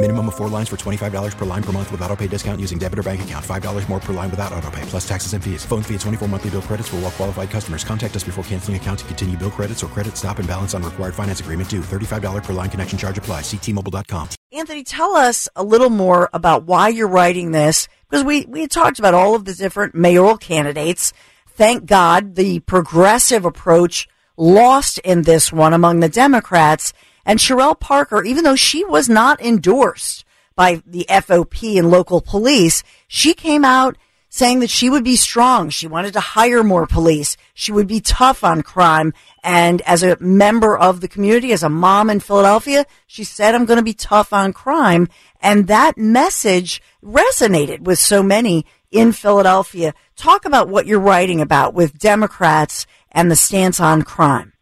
Minimum 0.00 0.28
of 0.28 0.36
four 0.36 0.48
lines 0.48 0.68
for 0.68 0.76
$25 0.76 1.36
per 1.36 1.44
line 1.44 1.62
per 1.62 1.72
month 1.72 1.90
with 1.90 2.00
auto 2.02 2.14
pay 2.14 2.28
discount 2.28 2.60
using 2.60 2.78
debit 2.78 3.00
or 3.00 3.02
bank 3.02 3.22
account. 3.22 3.44
$5 3.44 3.88
more 3.88 3.98
per 3.98 4.12
line 4.12 4.30
without 4.30 4.52
auto 4.52 4.70
pay, 4.70 4.82
plus 4.82 5.06
taxes 5.08 5.32
and 5.32 5.42
fees. 5.42 5.64
Phone 5.64 5.82
fee 5.82 5.94
at 5.96 6.00
24 6.02 6.28
monthly 6.28 6.50
bill 6.50 6.62
credits 6.62 6.88
for 6.88 6.96
all 6.96 7.02
well 7.02 7.10
qualified 7.10 7.50
customers. 7.50 7.82
Contact 7.82 8.14
us 8.14 8.22
before 8.22 8.44
canceling 8.44 8.76
account 8.76 9.00
to 9.00 9.04
continue 9.06 9.36
bill 9.36 9.50
credits 9.50 9.82
or 9.82 9.88
credit 9.88 10.16
stop 10.16 10.38
and 10.38 10.46
balance 10.46 10.72
on 10.72 10.84
required 10.84 11.16
finance 11.16 11.40
agreement 11.40 11.68
due. 11.68 11.80
$35 11.80 12.44
per 12.44 12.52
line 12.52 12.70
connection 12.70 12.96
charge 12.96 13.18
apply. 13.18 13.40
Ctmobile.com. 13.40 14.28
Anthony, 14.52 14.84
tell 14.84 15.16
us 15.16 15.48
a 15.56 15.64
little 15.64 15.90
more 15.90 16.30
about 16.32 16.62
why 16.62 16.90
you're 16.90 17.08
writing 17.08 17.50
this 17.50 17.88
because 18.08 18.22
we, 18.24 18.46
we 18.46 18.68
talked 18.68 19.00
about 19.00 19.14
all 19.14 19.34
of 19.34 19.46
the 19.46 19.54
different 19.54 19.96
mayoral 19.96 20.36
candidates. 20.36 21.12
Thank 21.48 21.86
God 21.86 22.36
the 22.36 22.60
progressive 22.60 23.44
approach 23.44 24.06
lost 24.36 25.00
in 25.00 25.22
this 25.22 25.52
one 25.52 25.72
among 25.72 25.98
the 25.98 26.08
Democrats. 26.08 26.92
And 27.28 27.38
Cherelle 27.38 27.78
Parker, 27.78 28.24
even 28.24 28.42
though 28.42 28.56
she 28.56 28.86
was 28.86 29.06
not 29.06 29.38
endorsed 29.42 30.24
by 30.56 30.82
the 30.86 31.04
FOP 31.10 31.78
and 31.78 31.90
local 31.90 32.22
police, 32.22 32.82
she 33.06 33.34
came 33.34 33.66
out 33.66 33.98
saying 34.30 34.60
that 34.60 34.70
she 34.70 34.88
would 34.88 35.04
be 35.04 35.14
strong. 35.14 35.68
She 35.68 35.86
wanted 35.86 36.14
to 36.14 36.20
hire 36.20 36.64
more 36.64 36.86
police. 36.86 37.36
She 37.52 37.70
would 37.70 37.86
be 37.86 38.00
tough 38.00 38.42
on 38.42 38.62
crime. 38.62 39.12
And 39.44 39.82
as 39.82 40.02
a 40.02 40.16
member 40.20 40.76
of 40.76 41.02
the 41.02 41.08
community, 41.08 41.52
as 41.52 41.62
a 41.62 41.68
mom 41.68 42.08
in 42.08 42.20
Philadelphia, 42.20 42.86
she 43.06 43.24
said, 43.24 43.54
I'm 43.54 43.66
going 43.66 43.76
to 43.76 43.82
be 43.82 43.92
tough 43.92 44.32
on 44.32 44.54
crime. 44.54 45.06
And 45.42 45.66
that 45.66 45.98
message 45.98 46.80
resonated 47.04 47.80
with 47.80 47.98
so 47.98 48.22
many 48.22 48.64
in 48.90 49.12
Philadelphia. 49.12 49.92
Talk 50.16 50.46
about 50.46 50.70
what 50.70 50.86
you're 50.86 50.98
writing 50.98 51.42
about 51.42 51.74
with 51.74 51.98
Democrats 51.98 52.86
and 53.12 53.30
the 53.30 53.36
stance 53.36 53.80
on 53.80 54.00
crime. 54.00 54.54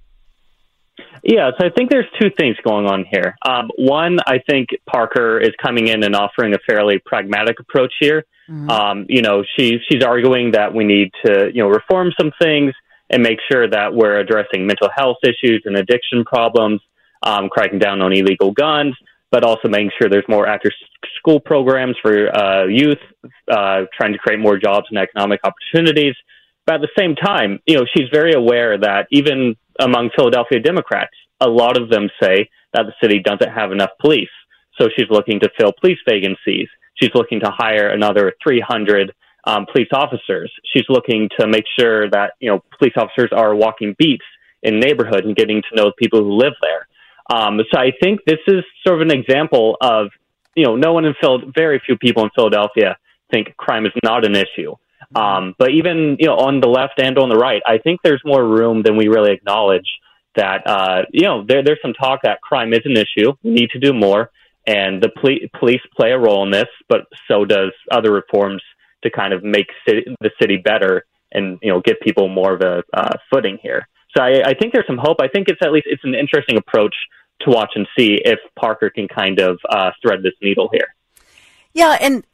Yeah, 1.29 1.51
so 1.59 1.67
I 1.67 1.71
think 1.71 1.91
there's 1.91 2.07
two 2.21 2.31
things 2.39 2.57
going 2.65 2.87
on 2.87 3.05
here. 3.11 3.37
Um, 3.45 3.69
one, 3.77 4.19
I 4.29 4.39
think 4.49 4.69
Parker 4.89 5.41
is 5.41 5.51
coming 5.61 5.89
in 5.89 6.05
and 6.05 6.15
offering 6.15 6.55
a 6.55 6.59
fairly 6.69 7.01
pragmatic 7.05 7.59
approach 7.59 7.93
here. 7.99 8.25
Mm-hmm. 8.49 8.71
Um, 8.71 9.07
you 9.09 9.23
know, 9.23 9.43
she 9.57 9.79
she's 9.91 10.05
arguing 10.05 10.53
that 10.53 10.73
we 10.73 10.85
need 10.85 11.11
to 11.25 11.51
you 11.53 11.65
know 11.65 11.69
reform 11.69 12.13
some 12.17 12.31
things 12.41 12.75
and 13.11 13.25
make 13.25 13.39
sure 13.51 13.69
that 13.69 13.93
we're 13.93 14.21
addressing 14.21 14.69
mental 14.69 14.89
health 14.95 15.17
issues 15.25 15.63
and 15.65 15.77
addiction 15.77 16.25
problems, 16.25 16.81
um, 17.25 17.49
cracking 17.49 17.81
down 17.81 18.03
on 18.03 18.13
illegal 18.13 18.53
guns, 18.53 18.95
but 19.33 19.43
also 19.43 19.69
making 19.69 19.91
sure 19.99 20.09
there's 20.09 20.29
more 20.29 20.47
after 20.47 20.71
school 21.17 21.41
programs 21.41 21.97
for 22.03 22.37
uh, 22.37 22.67
youth, 22.67 22.99
uh, 23.51 23.83
trying 23.97 24.13
to 24.13 24.19
create 24.19 24.39
more 24.39 24.59
jobs 24.59 24.87
and 24.91 24.99
economic 24.99 25.41
opportunities. 25.43 26.15
But 26.67 26.77
at 26.77 26.81
the 26.83 26.89
same 26.97 27.17
time, 27.17 27.59
you 27.67 27.77
know, 27.77 27.85
she's 27.97 28.09
very 28.13 28.33
aware 28.33 28.79
that 28.79 29.09
even 29.11 29.57
among 29.81 30.11
Philadelphia 30.17 30.61
Democrats, 30.61 31.15
a 31.41 31.49
lot 31.49 31.81
of 31.81 31.89
them 31.89 32.09
say 32.21 32.49
that 32.73 32.85
the 32.87 32.95
city 33.03 33.21
doesn't 33.21 33.53
have 33.53 33.73
enough 33.73 33.91
police. 34.01 34.29
So 34.81 34.89
she's 34.95 35.09
looking 35.11 35.41
to 35.41 35.51
fill 35.59 35.73
police 35.81 35.99
vacancies. 36.09 36.69
She's 36.95 37.11
looking 37.15 37.41
to 37.41 37.51
hire 37.51 37.89
another 37.89 38.33
300 38.43 39.13
um, 39.45 39.67
police 39.73 39.89
officers. 39.93 40.53
She's 40.73 40.85
looking 40.89 41.29
to 41.39 41.47
make 41.47 41.65
sure 41.79 42.11
that 42.11 42.33
you 42.41 42.51
know 42.51 42.63
police 42.79 42.95
officers 42.97 43.31
are 43.33 43.55
walking 43.55 43.95
beats 43.99 44.25
in 44.63 44.81
neighborhoods 44.81 45.25
and 45.25 45.37
getting 45.37 45.63
to 45.63 45.77
know 45.77 45.87
the 45.87 45.95
people 45.99 46.21
who 46.21 46.37
live 46.37 46.55
there. 46.61 46.89
Um, 47.31 47.61
so 47.73 47.79
I 47.79 47.93
think 48.03 48.21
this 48.27 48.39
is 48.47 48.65
sort 48.87 49.01
of 49.01 49.09
an 49.09 49.17
example 49.17 49.77
of 49.81 50.09
you 50.55 50.65
know 50.65 50.77
no 50.77 50.93
one 50.93 51.05
in 51.05 51.15
Phil, 51.21 51.41
very 51.55 51.81
few 51.85 51.97
people 51.97 52.25
in 52.25 52.31
Philadelphia 52.35 52.97
think 53.33 53.57
crime 53.57 53.87
is 53.87 53.93
not 54.03 54.25
an 54.25 54.35
issue. 54.35 54.75
Um, 55.15 55.55
but 55.59 55.71
even 55.71 56.17
you 56.19 56.27
know 56.27 56.37
on 56.37 56.61
the 56.61 56.69
left 56.69 57.01
and 57.01 57.19
on 57.19 57.29
the 57.29 57.37
right, 57.37 57.63
I 57.67 57.79
think 57.79 58.01
there's 58.03 58.23
more 58.25 58.45
room 58.47 58.83
than 58.83 58.97
we 58.97 59.09
really 59.09 59.33
acknowledge. 59.33 59.89
That 60.35 60.67
uh, 60.67 61.03
you 61.13 61.23
know 61.23 61.45
there, 61.47 61.63
there's 61.63 61.79
some 61.81 61.95
talk 61.95 62.21
that 62.25 62.41
crime 62.43 62.73
is 62.73 62.83
an 62.85 62.97
issue. 62.97 63.33
We 63.43 63.53
need 63.53 63.71
to 63.71 63.79
do 63.79 63.95
more, 63.95 64.31
and 64.67 65.03
the 65.03 65.09
poli- 65.09 65.51
police 65.59 65.81
play 65.97 66.13
a 66.13 66.19
role 66.19 66.45
in 66.45 66.51
this, 66.51 66.69
but 66.89 67.07
so 67.27 67.45
does 67.45 67.73
other 67.91 68.13
reforms 68.13 68.63
to 69.03 69.11
kind 69.11 69.33
of 69.33 69.43
make 69.43 69.67
city, 69.87 70.05
the 70.21 70.31
city 70.39 70.57
better 70.57 71.05
and 71.33 71.59
you 71.63 71.73
know 71.73 71.81
give 71.81 71.97
people 72.01 72.29
more 72.29 72.55
of 72.55 72.61
a 72.63 72.83
uh, 72.93 73.17
footing 73.31 73.59
here. 73.63 73.87
So 74.17 74.23
I, 74.23 74.43
I 74.45 74.55
think 74.55 74.73
there's 74.73 74.87
some 74.87 74.99
hope. 74.99 75.19
I 75.21 75.29
think 75.29 75.49
it's 75.49 75.61
at 75.63 75.73
least 75.73 75.87
it's 75.89 76.05
an 76.05 76.15
interesting 76.15 76.57
approach 76.57 76.95
to 77.41 77.51
watch 77.51 77.73
and 77.75 77.87
see 77.99 78.19
if 78.25 78.39
Parker 78.59 78.91
can 78.91 79.09
kind 79.09 79.39
of 79.41 79.59
uh, 79.69 79.91
thread 80.03 80.23
this 80.23 80.33
needle 80.41 80.71
here. 80.73 80.95
Yeah, 81.75 81.99
and 82.01 82.25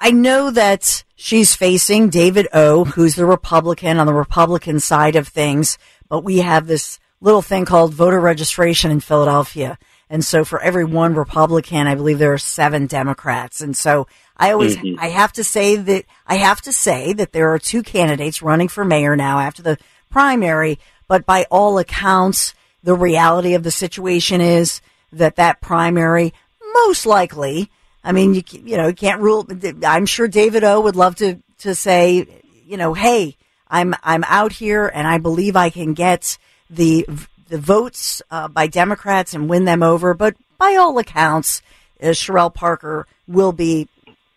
I 0.00 0.10
know 0.10 0.50
that 0.50 1.04
she's 1.14 1.54
facing 1.54 2.08
David 2.08 2.48
O, 2.54 2.84
who's 2.84 3.14
the 3.16 3.26
Republican 3.26 3.98
on 3.98 4.06
the 4.06 4.14
Republican 4.14 4.80
side 4.80 5.14
of 5.14 5.28
things, 5.28 5.76
but 6.08 6.24
we 6.24 6.38
have 6.38 6.66
this 6.66 6.98
little 7.20 7.42
thing 7.42 7.66
called 7.66 7.92
voter 7.92 8.18
registration 8.18 8.90
in 8.90 9.00
Philadelphia. 9.00 9.78
And 10.08 10.24
so 10.24 10.44
for 10.44 10.60
every 10.60 10.84
one 10.84 11.14
Republican, 11.14 11.86
I 11.86 11.94
believe 11.94 12.18
there 12.18 12.32
are 12.32 12.38
seven 12.38 12.86
Democrats. 12.86 13.60
And 13.60 13.76
so 13.76 14.06
I 14.36 14.52
always, 14.52 14.76
mm-hmm. 14.76 14.98
I 14.98 15.08
have 15.08 15.32
to 15.34 15.44
say 15.44 15.76
that, 15.76 16.06
I 16.26 16.36
have 16.36 16.62
to 16.62 16.72
say 16.72 17.12
that 17.12 17.32
there 17.32 17.52
are 17.52 17.58
two 17.58 17.82
candidates 17.82 18.42
running 18.42 18.68
for 18.68 18.84
mayor 18.84 19.14
now 19.14 19.38
after 19.38 19.62
the 19.62 19.78
primary, 20.08 20.78
but 21.08 21.26
by 21.26 21.44
all 21.50 21.78
accounts, 21.78 22.54
the 22.82 22.94
reality 22.94 23.54
of 23.54 23.62
the 23.62 23.70
situation 23.70 24.40
is 24.40 24.80
that 25.12 25.36
that 25.36 25.60
primary 25.60 26.32
most 26.72 27.04
likely 27.04 27.70
I 28.02 28.12
mean, 28.12 28.34
you 28.34 28.42
you 28.50 28.76
know, 28.76 28.88
you 28.88 28.94
can't 28.94 29.20
rule. 29.20 29.46
I'm 29.84 30.06
sure 30.06 30.28
David 30.28 30.64
O 30.64 30.80
would 30.80 30.96
love 30.96 31.16
to 31.16 31.38
to 31.58 31.74
say, 31.74 32.42
you 32.66 32.76
know, 32.76 32.94
hey, 32.94 33.36
I'm 33.68 33.94
I'm 34.02 34.24
out 34.24 34.52
here 34.52 34.86
and 34.86 35.06
I 35.06 35.18
believe 35.18 35.56
I 35.56 35.70
can 35.70 35.94
get 35.94 36.38
the 36.68 37.06
the 37.48 37.58
votes 37.58 38.22
uh, 38.30 38.48
by 38.48 38.66
Democrats 38.66 39.34
and 39.34 39.50
win 39.50 39.64
them 39.64 39.82
over. 39.82 40.14
But 40.14 40.36
by 40.56 40.76
all 40.76 40.98
accounts, 40.98 41.62
uh, 42.02 42.06
Cherelle 42.06 42.54
Parker 42.54 43.06
will 43.26 43.52
be 43.52 43.88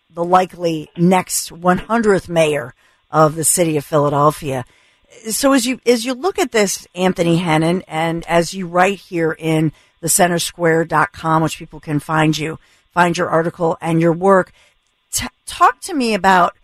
the 0.10 0.24
likely 0.24 0.90
next 0.98 1.50
100th 1.52 2.30
mayor 2.30 2.74
of 3.12 3.36
the 3.36 3.44
city 3.44 3.78
of 3.78 3.86
Philadelphia. 3.86 4.66
So 5.30 5.54
as 5.54 5.66
you 5.66 5.80
as 5.86 6.06
you 6.06 6.14
look 6.14 6.40
at 6.40 6.52
this, 6.52 6.88
Anthony 6.96 7.40
Hennen, 7.40 7.84
and 7.88 8.26
as 8.26 8.54
you 8.54 8.68
write 8.68 9.00
here 9.00 9.32
in 9.32 9.72
the 10.02 10.08
centersquare.com, 10.08 11.44
which 11.44 11.58
people 11.58 11.80
can 11.80 12.00
find 12.00 12.38
you, 12.38 12.60
find 12.94 13.18
your 13.18 13.30
article 13.30 13.78
and 13.82 14.00
your 14.00 14.14
work. 14.14 14.52
T- 15.12 15.28
talk 15.46 15.82
to 15.82 15.94
me 15.94 16.14
about 16.14 16.56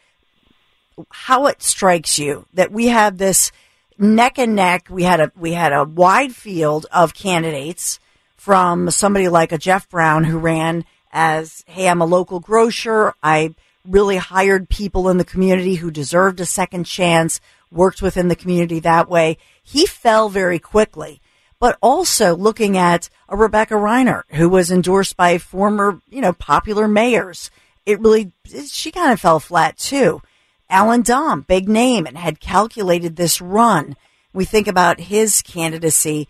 how 1.10 1.48
it 1.48 1.62
strikes 1.62 2.20
you 2.20 2.46
that 2.54 2.72
we 2.72 2.88
have 2.88 3.18
this 3.18 3.52
neck 3.98 4.38
and 4.38 4.56
neck. 4.56 4.88
We 4.90 5.04
had 5.04 5.20
a 5.20 5.32
we 5.36 5.54
had 5.54 5.74
a 5.74 5.84
wide 5.84 6.36
field 6.36 6.86
of 6.92 7.14
candidates 7.14 8.00
from 8.36 8.90
somebody 8.92 9.28
like 9.28 9.52
a 9.52 9.58
Jeff 9.58 9.90
Brown 9.90 10.24
who 10.26 10.38
ran 10.38 10.86
as, 11.12 11.64
"Hey, 11.68 11.90
I'm 11.90 12.02
a 12.02 12.06
local 12.06 12.40
grocer. 12.40 13.14
I 13.24 13.56
really 13.86 14.18
hired 14.18 14.70
people 14.70 15.10
in 15.10 15.18
the 15.18 15.26
community 15.26 15.76
who 15.76 15.92
deserved 15.92 16.40
a 16.40 16.46
second 16.46 16.86
chance." 16.86 17.42
Worked 17.72 18.02
within 18.02 18.30
the 18.30 18.36
community 18.36 18.80
that 18.80 19.10
way. 19.10 19.38
He 19.62 19.86
fell 19.86 20.28
very 20.28 20.58
quickly 20.58 21.22
but 21.60 21.78
also 21.82 22.36
looking 22.36 22.78
at 22.78 23.10
a 23.28 23.36
Rebecca 23.36 23.76
Rhynhart 23.76 24.24
who 24.30 24.50
was 24.50 24.72
endorsed 24.72 25.18
by 25.18 25.38
former, 25.38 26.02
you 26.10 26.22
know, 26.22 26.34
popular 26.34 26.88
mayors. 26.88 27.52
It 27.86 28.00
really, 28.00 28.32
she 28.68 28.92
kind 28.92 29.12
of 29.12 29.20
fell 29.20 29.40
flat 29.40 29.78
too. 29.78 30.22
Allan 30.70 31.04
Domb, 31.04 31.48
big 31.48 31.68
name, 31.68 32.06
and 32.06 32.18
had 32.18 32.40
calculated 32.40 33.16
this 33.16 33.42
run. 33.42 33.96
We 34.34 34.46
think 34.46 34.68
about 34.68 35.00
his 35.00 35.42
candidacy. 35.42 36.28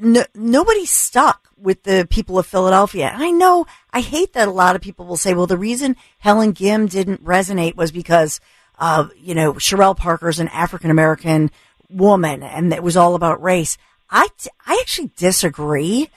No, 0.00 0.24
nobody 0.34 0.84
stuck 0.84 1.48
with 1.56 1.84
the 1.84 2.06
people 2.10 2.38
of 2.38 2.46
Philadelphia. 2.46 3.12
I 3.14 3.30
know, 3.30 3.66
I 3.92 4.00
hate 4.00 4.32
that 4.32 4.48
a 4.48 4.52
lot 4.52 4.74
of 4.74 4.82
people 4.82 5.06
will 5.06 5.16
say, 5.16 5.32
well, 5.32 5.46
the 5.46 5.56
reason 5.56 5.96
Helen 6.18 6.52
Gym 6.52 6.86
didn't 6.86 7.24
resonate 7.24 7.76
was 7.76 7.92
because, 7.92 8.40
uh, 8.78 9.08
you 9.16 9.34
know, 9.34 9.54
Cherelle 9.54 9.96
Parker's 9.96 10.40
an 10.40 10.48
African 10.48 10.90
American 10.90 11.50
woman 11.88 12.42
and 12.42 12.72
it 12.72 12.82
was 12.82 12.96
all 12.96 13.14
about 13.14 13.42
race. 13.42 13.78
I, 14.10 14.28
I 14.66 14.78
actually 14.80 15.10
disagree. 15.16 16.10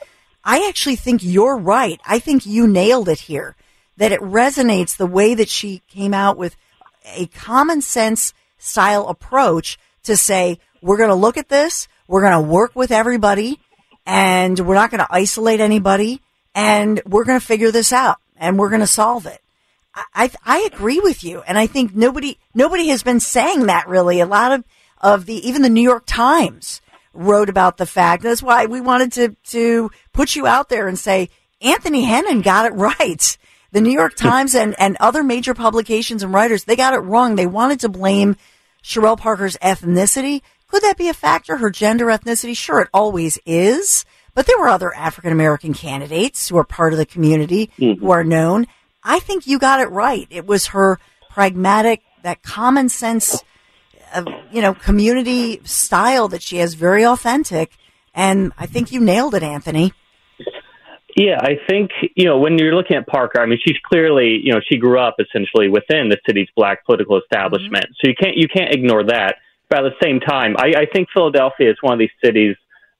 I 0.44 0.68
actually 0.68 0.96
think 0.96 1.24
you're 1.24 1.58
right. 1.58 2.00
I 2.06 2.20
think 2.20 2.46
you 2.46 2.68
nailed 2.68 3.10
it 3.10 3.22
here 3.22 3.56
that 3.98 4.12
it 4.12 4.22
resonates 4.22 4.96
the 4.96 5.06
way 5.06 5.36
that 5.36 5.50
she 5.50 5.82
came 5.90 6.14
out 6.14 6.38
with 6.38 6.56
a 7.06 7.28
common 7.28 7.82
sense 7.82 8.34
style 8.58 9.08
approach 9.08 9.78
to 10.04 10.16
say, 10.16 10.60
we're 10.82 10.98
going 10.98 11.10
to 11.10 11.16
look 11.16 11.38
at 11.38 11.50
this. 11.50 11.88
We're 12.08 12.22
going 12.22 12.44
to 12.44 12.50
work 12.50 12.76
with 12.76 12.92
everybody 12.92 13.60
and 14.06 14.60
we're 14.60 14.76
not 14.76 14.92
going 14.92 15.00
to 15.00 15.14
isolate 15.14 15.60
anybody 15.60 16.22
and 16.56 17.02
we're 17.06 17.26
going 17.26 17.40
to 17.40 17.46
figure 17.46 17.72
this 17.72 17.92
out 17.92 18.18
and 18.38 18.58
we're 18.58 18.70
going 18.70 18.82
to 18.82 18.88
solve 18.88 19.26
it. 19.26 19.42
I, 19.94 20.32
I 20.46 20.70
agree 20.72 21.00
with 21.00 21.24
you. 21.24 21.42
And 21.42 21.58
I 21.58 21.68
think 21.68 21.94
nobody, 21.94 22.38
nobody 22.54 22.88
has 22.88 23.04
been 23.04 23.20
saying 23.20 23.66
that 23.66 23.88
really. 23.88 24.22
A 24.22 24.26
lot 24.26 24.54
of, 24.54 24.64
of 25.02 25.26
the, 25.26 25.36
even 25.48 25.62
the 25.62 25.70
New 25.70 25.82
York 25.82 26.04
Times 26.06 26.82
wrote 27.14 27.50
about 27.50 27.78
the 27.78 27.86
fact. 27.86 28.24
That's 28.24 28.44
why 28.44 28.66
we 28.66 28.82
wanted 28.82 29.12
to, 29.14 29.36
to 29.52 29.92
put 30.14 30.36
you 30.36 30.48
out 30.48 30.70
there 30.70 30.88
and 30.88 30.98
say, 30.98 31.30
Anthony 31.62 32.06
Hennen 32.06 32.44
got 32.44 32.66
it 32.66 32.74
right. 32.76 33.38
The 33.72 33.82
New 33.82 33.92
York 33.92 34.16
Times 34.16 34.56
and, 34.56 34.76
and 34.80 34.98
other 35.00 35.24
major 35.24 35.54
publications 35.54 36.24
and 36.24 36.34
writers, 36.34 36.64
they 36.64 36.76
got 36.76 36.94
it 36.94 37.00
wrong. 37.00 37.36
They 37.36 37.46
wanted 37.46 37.82
to 37.82 37.90
blame 37.90 38.36
Cherelle 38.84 39.18
Parker's 39.18 39.58
ethnicity. 39.58 40.42
Could 40.68 40.84
that 40.84 40.98
be 40.98 41.08
a 41.08 41.14
factor? 41.14 41.58
Her 41.58 41.70
gender 41.70 42.06
ethnicity? 42.06 42.56
Sure, 42.56 42.82
it 42.82 42.90
always 42.94 43.40
is. 43.46 44.06
But 44.34 44.48
there 44.48 44.60
were 44.60 44.70
other 44.70 44.94
African 44.96 45.32
American 45.32 45.74
candidates 45.74 46.48
who 46.48 46.58
are 46.58 46.64
part 46.64 46.94
of 46.94 47.00
the 47.00 47.06
community 47.06 47.70
mm-hmm. 47.78 48.00
who 48.00 48.12
are 48.12 48.24
known. 48.24 48.68
I 49.04 49.20
think 49.20 49.48
you 49.48 49.60
got 49.60 49.82
it 49.82 49.90
right. 49.90 50.28
It 50.30 50.46
was 50.46 50.68
her 50.68 51.00
pragmatic, 51.30 52.02
that 52.24 52.42
common 52.42 52.90
sense, 52.90 53.44
of, 54.14 54.28
you 54.52 54.62
know, 54.62 54.74
community 54.74 55.62
style 55.64 56.28
that 56.30 56.42
she 56.42 56.58
has 56.58 56.74
very 56.74 57.06
authentic. 57.06 57.72
And 58.14 58.52
I 58.58 58.66
think 58.66 58.92
you 58.92 59.00
nailed 59.00 59.36
it, 59.36 59.44
Anthony. 59.44 59.94
Yeah, 61.16 61.38
I 61.42 61.60
think, 61.68 61.92
you 62.16 62.26
know, 62.26 62.40
when 62.40 62.58
you're 62.58 62.76
looking 62.76 62.96
at 62.96 63.08
Parker, 63.08 63.42
I 63.42 63.46
mean, 63.46 63.60
she's 63.66 63.78
clearly, 63.86 64.40
you 64.42 64.54
know, 64.54 64.62
she 64.70 64.78
grew 64.78 65.00
up 65.00 65.16
essentially 65.20 65.68
within 65.68 66.10
the 66.10 66.18
city's 66.26 66.48
black 66.56 66.86
political 66.86 67.20
establishment. 67.20 67.86
Mm-hmm. 67.86 68.06
So 68.06 68.10
you 68.10 68.16
can't, 68.16 68.38
you 68.38 68.48
can't 68.48 68.74
ignore 68.74 69.04
that. 69.06 69.36
But 69.70 69.86
at 69.86 69.92
the 69.92 70.06
same 70.06 70.20
time, 70.20 70.56
I, 70.58 70.82
I 70.82 70.86
think 70.92 71.10
Philadelphia 71.14 71.70
is 71.70 71.78
one 71.82 71.94
of 71.94 72.00
these 72.00 72.10
cities 72.24 72.56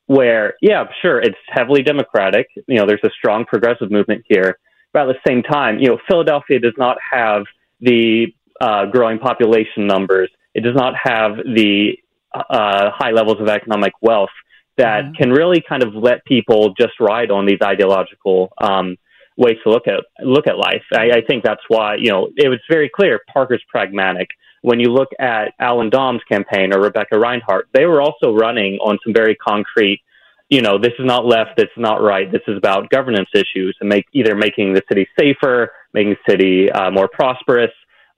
where, 0.08 0.56
yeah, 0.62 0.86
sure, 1.02 1.20
it's 1.20 1.38
heavily 1.48 1.82
democratic. 1.82 2.48
You 2.68 2.78
know, 2.78 2.86
there's 2.86 3.04
a 3.04 3.10
strong 3.18 3.46
progressive 3.46 3.92
movement 3.92 4.26
here. 4.28 4.60
But 4.92 5.08
at 5.08 5.16
the 5.16 5.30
same 5.30 5.44
time, 5.44 5.80
you 5.80 5.88
know, 5.88 6.00
Philadelphia 6.08 6.60
does 6.60 6.74
not 6.78 6.98
have 7.12 7.44
the 7.80 8.28
uh, 8.60 8.88
growing 8.88 9.20
population 9.20 9.88
numbers. 9.88 10.30
It 10.60 10.64
does 10.64 10.76
not 10.76 10.94
have 11.02 11.38
the 11.38 11.94
uh, 12.34 12.92
high 12.94 13.12
levels 13.12 13.40
of 13.40 13.48
economic 13.48 13.94
wealth 14.02 14.30
that 14.78 15.06
mm-hmm. 15.06 15.14
can 15.14 15.32
really 15.32 15.64
kind 15.68 15.84
of 15.84 15.96
let 15.96 16.26
people 16.26 16.74
just 16.78 17.00
ride 17.00 17.32
on 17.32 17.46
these 17.46 17.60
ideological 17.64 18.52
um, 18.60 18.98
ways 19.38 19.56
to 19.64 19.70
look 19.70 19.88
at 19.88 20.04
look 20.22 20.48
at 20.48 20.58
life. 20.58 20.84
I, 20.94 21.12
I 21.12 21.22
think 21.26 21.46
that's 21.46 21.62
why 21.70 21.96
you 21.96 22.12
know 22.12 22.28
it 22.36 22.50
was 22.50 22.60
very 22.70 22.92
clear 22.94 23.22
Parker's 23.34 23.64
pragmatic. 23.70 24.28
When 24.62 24.82
you 24.82 24.92
look 24.92 25.08
at 25.18 25.54
Allan 25.60 25.90
Domb's 25.90 26.24
campaign 26.30 26.74
or 26.74 26.82
Rebecca 26.82 27.16
Rhynhart, 27.16 27.64
they 27.74 27.86
were 27.86 28.02
also 28.02 28.34
running 28.34 28.80
on 28.80 29.00
some 29.04 29.14
very 29.14 29.36
concrete 29.36 30.02
you 30.50 30.64
know, 30.64 30.80
this 30.80 30.94
is 30.98 31.06
not 31.06 31.28
left, 31.28 31.58
this 31.58 31.68
is 31.78 31.78
not 31.78 32.02
right. 32.02 32.30
This 32.32 32.42
is 32.48 32.58
about 32.58 32.90
governance 32.90 33.30
issues 33.36 33.78
and 33.80 33.88
make 33.88 34.06
either 34.14 34.36
making 34.36 34.74
the 34.74 34.82
city 34.90 35.08
safer, 35.18 35.72
making 35.94 36.16
the 36.16 36.32
city 36.32 36.72
uh, 36.72 36.90
more 36.90 37.08
prosperous. 37.08 37.70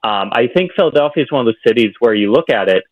Um, 0.03 0.29
I 0.33 0.47
think 0.55 0.71
Philadelphia 0.75 1.23
is 1.23 1.31
one 1.31 1.41
of 1.41 1.45
those 1.45 1.61
cities 1.67 1.93
where 1.99 2.13
you 2.13 2.31
look 2.31 2.49
at 2.49 2.69
it 2.69 2.83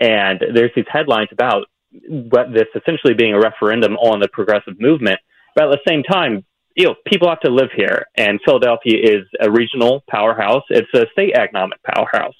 and 0.00 0.40
there's 0.54 0.72
these 0.74 0.86
headlines 0.88 1.28
about 1.32 1.66
what 2.08 2.52
this 2.52 2.66
essentially 2.74 3.14
being 3.14 3.32
a 3.32 3.40
referendum 3.40 3.96
on 3.96 4.20
the 4.20 4.28
progressive 4.28 4.78
movement. 4.80 5.18
But 5.54 5.64
at 5.64 5.70
the 5.70 5.90
same 5.90 6.02
time, 6.02 6.44
you 6.74 6.84
know, 6.84 6.94
people 7.06 7.28
have 7.28 7.40
to 7.40 7.50
live 7.50 7.70
here, 7.74 8.04
and 8.16 8.38
Philadelphia 8.44 8.98
is 9.02 9.24
a 9.40 9.50
regional 9.50 10.04
powerhouse. 10.10 10.64
It's 10.68 10.92
a 10.92 11.06
state 11.12 11.34
economic 11.34 11.78
powerhouse. 11.82 12.34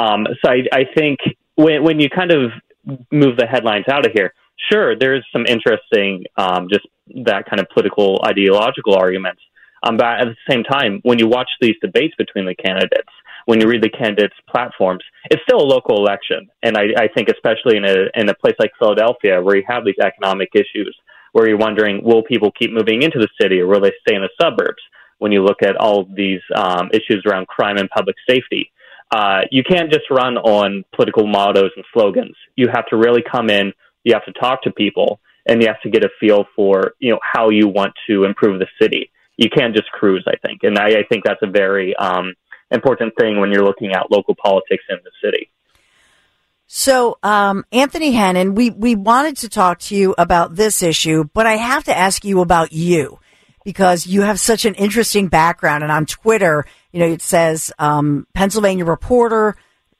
Um, 0.00 0.26
so 0.44 0.52
I, 0.52 0.62
I 0.72 0.84
think 0.96 1.18
when 1.56 1.82
when 1.82 1.98
you 1.98 2.08
kind 2.08 2.30
of 2.30 2.52
move 3.10 3.36
the 3.36 3.46
headlines 3.46 3.86
out 3.90 4.06
of 4.06 4.12
here, 4.12 4.34
sure, 4.70 4.96
there's 4.96 5.26
some 5.32 5.46
interesting, 5.46 6.24
um, 6.36 6.68
just 6.70 6.86
that 7.24 7.46
kind 7.46 7.60
of 7.60 7.66
political 7.74 8.22
ideological 8.24 8.94
arguments. 8.94 9.42
Um, 9.82 9.96
but 9.96 10.20
at 10.20 10.26
the 10.26 10.36
same 10.48 10.62
time, 10.62 11.00
when 11.02 11.18
you 11.18 11.26
watch 11.26 11.50
these 11.60 11.74
debates 11.82 12.14
between 12.16 12.46
the 12.46 12.54
candidates, 12.54 13.10
when 13.46 13.60
you 13.60 13.68
read 13.68 13.82
the 13.82 13.90
candidates' 13.90 14.34
platforms, 14.48 15.02
it's 15.30 15.42
still 15.42 15.60
a 15.60 15.64
local 15.64 15.96
election. 15.96 16.48
And 16.62 16.76
I, 16.76 16.84
I 16.96 17.08
think, 17.08 17.28
especially 17.28 17.76
in 17.76 17.84
a, 17.84 18.08
in 18.14 18.28
a 18.28 18.34
place 18.34 18.54
like 18.58 18.72
Philadelphia, 18.78 19.42
where 19.42 19.56
you 19.56 19.64
have 19.68 19.84
these 19.84 19.98
economic 20.00 20.50
issues, 20.54 20.96
where 21.32 21.48
you're 21.48 21.58
wondering, 21.58 22.02
will 22.04 22.22
people 22.22 22.50
keep 22.52 22.72
moving 22.72 23.02
into 23.02 23.18
the 23.18 23.28
city 23.40 23.60
or 23.60 23.66
will 23.66 23.80
they 23.80 23.92
stay 24.06 24.14
in 24.14 24.22
the 24.22 24.30
suburbs? 24.40 24.82
When 25.18 25.32
you 25.32 25.44
look 25.44 25.62
at 25.62 25.76
all 25.76 26.04
these 26.04 26.40
um, 26.56 26.90
issues 26.92 27.22
around 27.26 27.46
crime 27.46 27.76
and 27.76 27.88
public 27.90 28.16
safety, 28.28 28.72
uh, 29.12 29.42
you 29.50 29.62
can't 29.62 29.92
just 29.92 30.10
run 30.10 30.36
on 30.38 30.84
political 30.94 31.26
mottos 31.26 31.70
and 31.76 31.84
slogans. 31.92 32.34
You 32.56 32.68
have 32.72 32.86
to 32.86 32.96
really 32.96 33.22
come 33.22 33.48
in 33.48 33.72
you 34.04 34.14
have 34.14 34.24
to 34.24 34.32
talk 34.32 34.62
to 34.62 34.70
people 34.70 35.20
and 35.46 35.60
you 35.60 35.68
have 35.68 35.80
to 35.82 35.90
get 35.90 36.04
a 36.04 36.08
feel 36.20 36.46
for 36.54 36.94
you 36.98 37.12
know 37.12 37.18
how 37.22 37.50
you 37.50 37.68
want 37.68 37.94
to 38.08 38.24
improve 38.24 38.58
the 38.58 38.66
city. 38.80 39.10
You 39.36 39.48
can't 39.48 39.74
just 39.74 39.90
cruise, 39.90 40.24
I 40.26 40.36
think, 40.46 40.60
and 40.62 40.78
I, 40.78 40.88
I 40.88 41.02
think 41.08 41.24
that's 41.24 41.42
a 41.42 41.50
very 41.50 41.96
um, 41.96 42.34
important 42.72 43.14
thing 43.18 43.40
when 43.40 43.52
you're 43.52 43.64
looking 43.64 43.92
at 43.92 44.10
local 44.10 44.34
politics 44.34 44.84
in 44.88 44.98
the 45.04 45.10
city. 45.22 45.50
So, 46.66 47.18
um, 47.22 47.66
Anthony 47.70 48.12
Hennen, 48.12 48.54
we, 48.54 48.70
we 48.70 48.94
wanted 48.94 49.36
to 49.38 49.50
talk 49.50 49.78
to 49.80 49.94
you 49.94 50.14
about 50.16 50.56
this 50.56 50.82
issue, 50.82 51.24
but 51.34 51.46
I 51.46 51.56
have 51.56 51.84
to 51.84 51.96
ask 51.96 52.24
you 52.24 52.40
about 52.40 52.72
you 52.72 53.18
because 53.64 54.06
you 54.06 54.22
have 54.22 54.40
such 54.40 54.64
an 54.64 54.74
interesting 54.74 55.28
background. 55.28 55.82
And 55.82 55.92
on 55.92 56.06
Twitter, 56.06 56.64
you 56.90 57.00
know, 57.00 57.06
it 57.06 57.22
says 57.22 57.72
um, 57.78 58.26
Pennsylvania 58.32 58.84
reporter, 58.84 59.56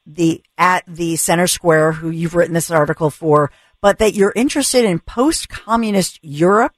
the 0.06 0.42
at 0.56 0.84
the 0.86 1.16
Center 1.16 1.46
Square, 1.46 1.92
who 1.92 2.10
you've 2.10 2.34
written 2.34 2.54
this 2.54 2.70
article 2.70 3.10
for, 3.10 3.52
but 3.80 3.98
that 3.98 4.14
you're 4.14 4.32
interested 4.34 4.84
in 4.84 4.98
post-communist 4.98 6.20
Europe, 6.22 6.74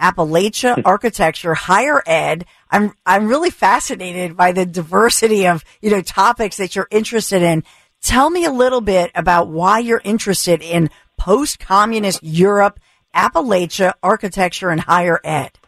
Appalachia 0.00 0.82
architecture, 0.84 1.54
higher 1.54 2.02
ed. 2.06 2.46
I'm 2.70 2.92
I'm 3.04 3.26
really 3.26 3.50
fascinated 3.50 4.36
by 4.36 4.52
the 4.52 4.66
diversity 4.66 5.46
of 5.46 5.64
you 5.80 5.90
know 5.90 6.02
topics 6.02 6.58
that 6.58 6.76
you're 6.76 6.88
interested 6.90 7.42
in. 7.42 7.64
Tell 8.00 8.30
me 8.30 8.44
a 8.44 8.52
little 8.52 8.80
bit 8.80 9.10
about 9.14 9.48
why 9.48 9.80
you're 9.80 10.00
interested 10.04 10.62
in 10.62 10.88
post-communist 11.18 12.22
Europe, 12.22 12.78
Appalachia 13.14 13.94
architecture, 14.02 14.70
and 14.70 14.80
higher 14.80 15.20
ed. 15.24 15.58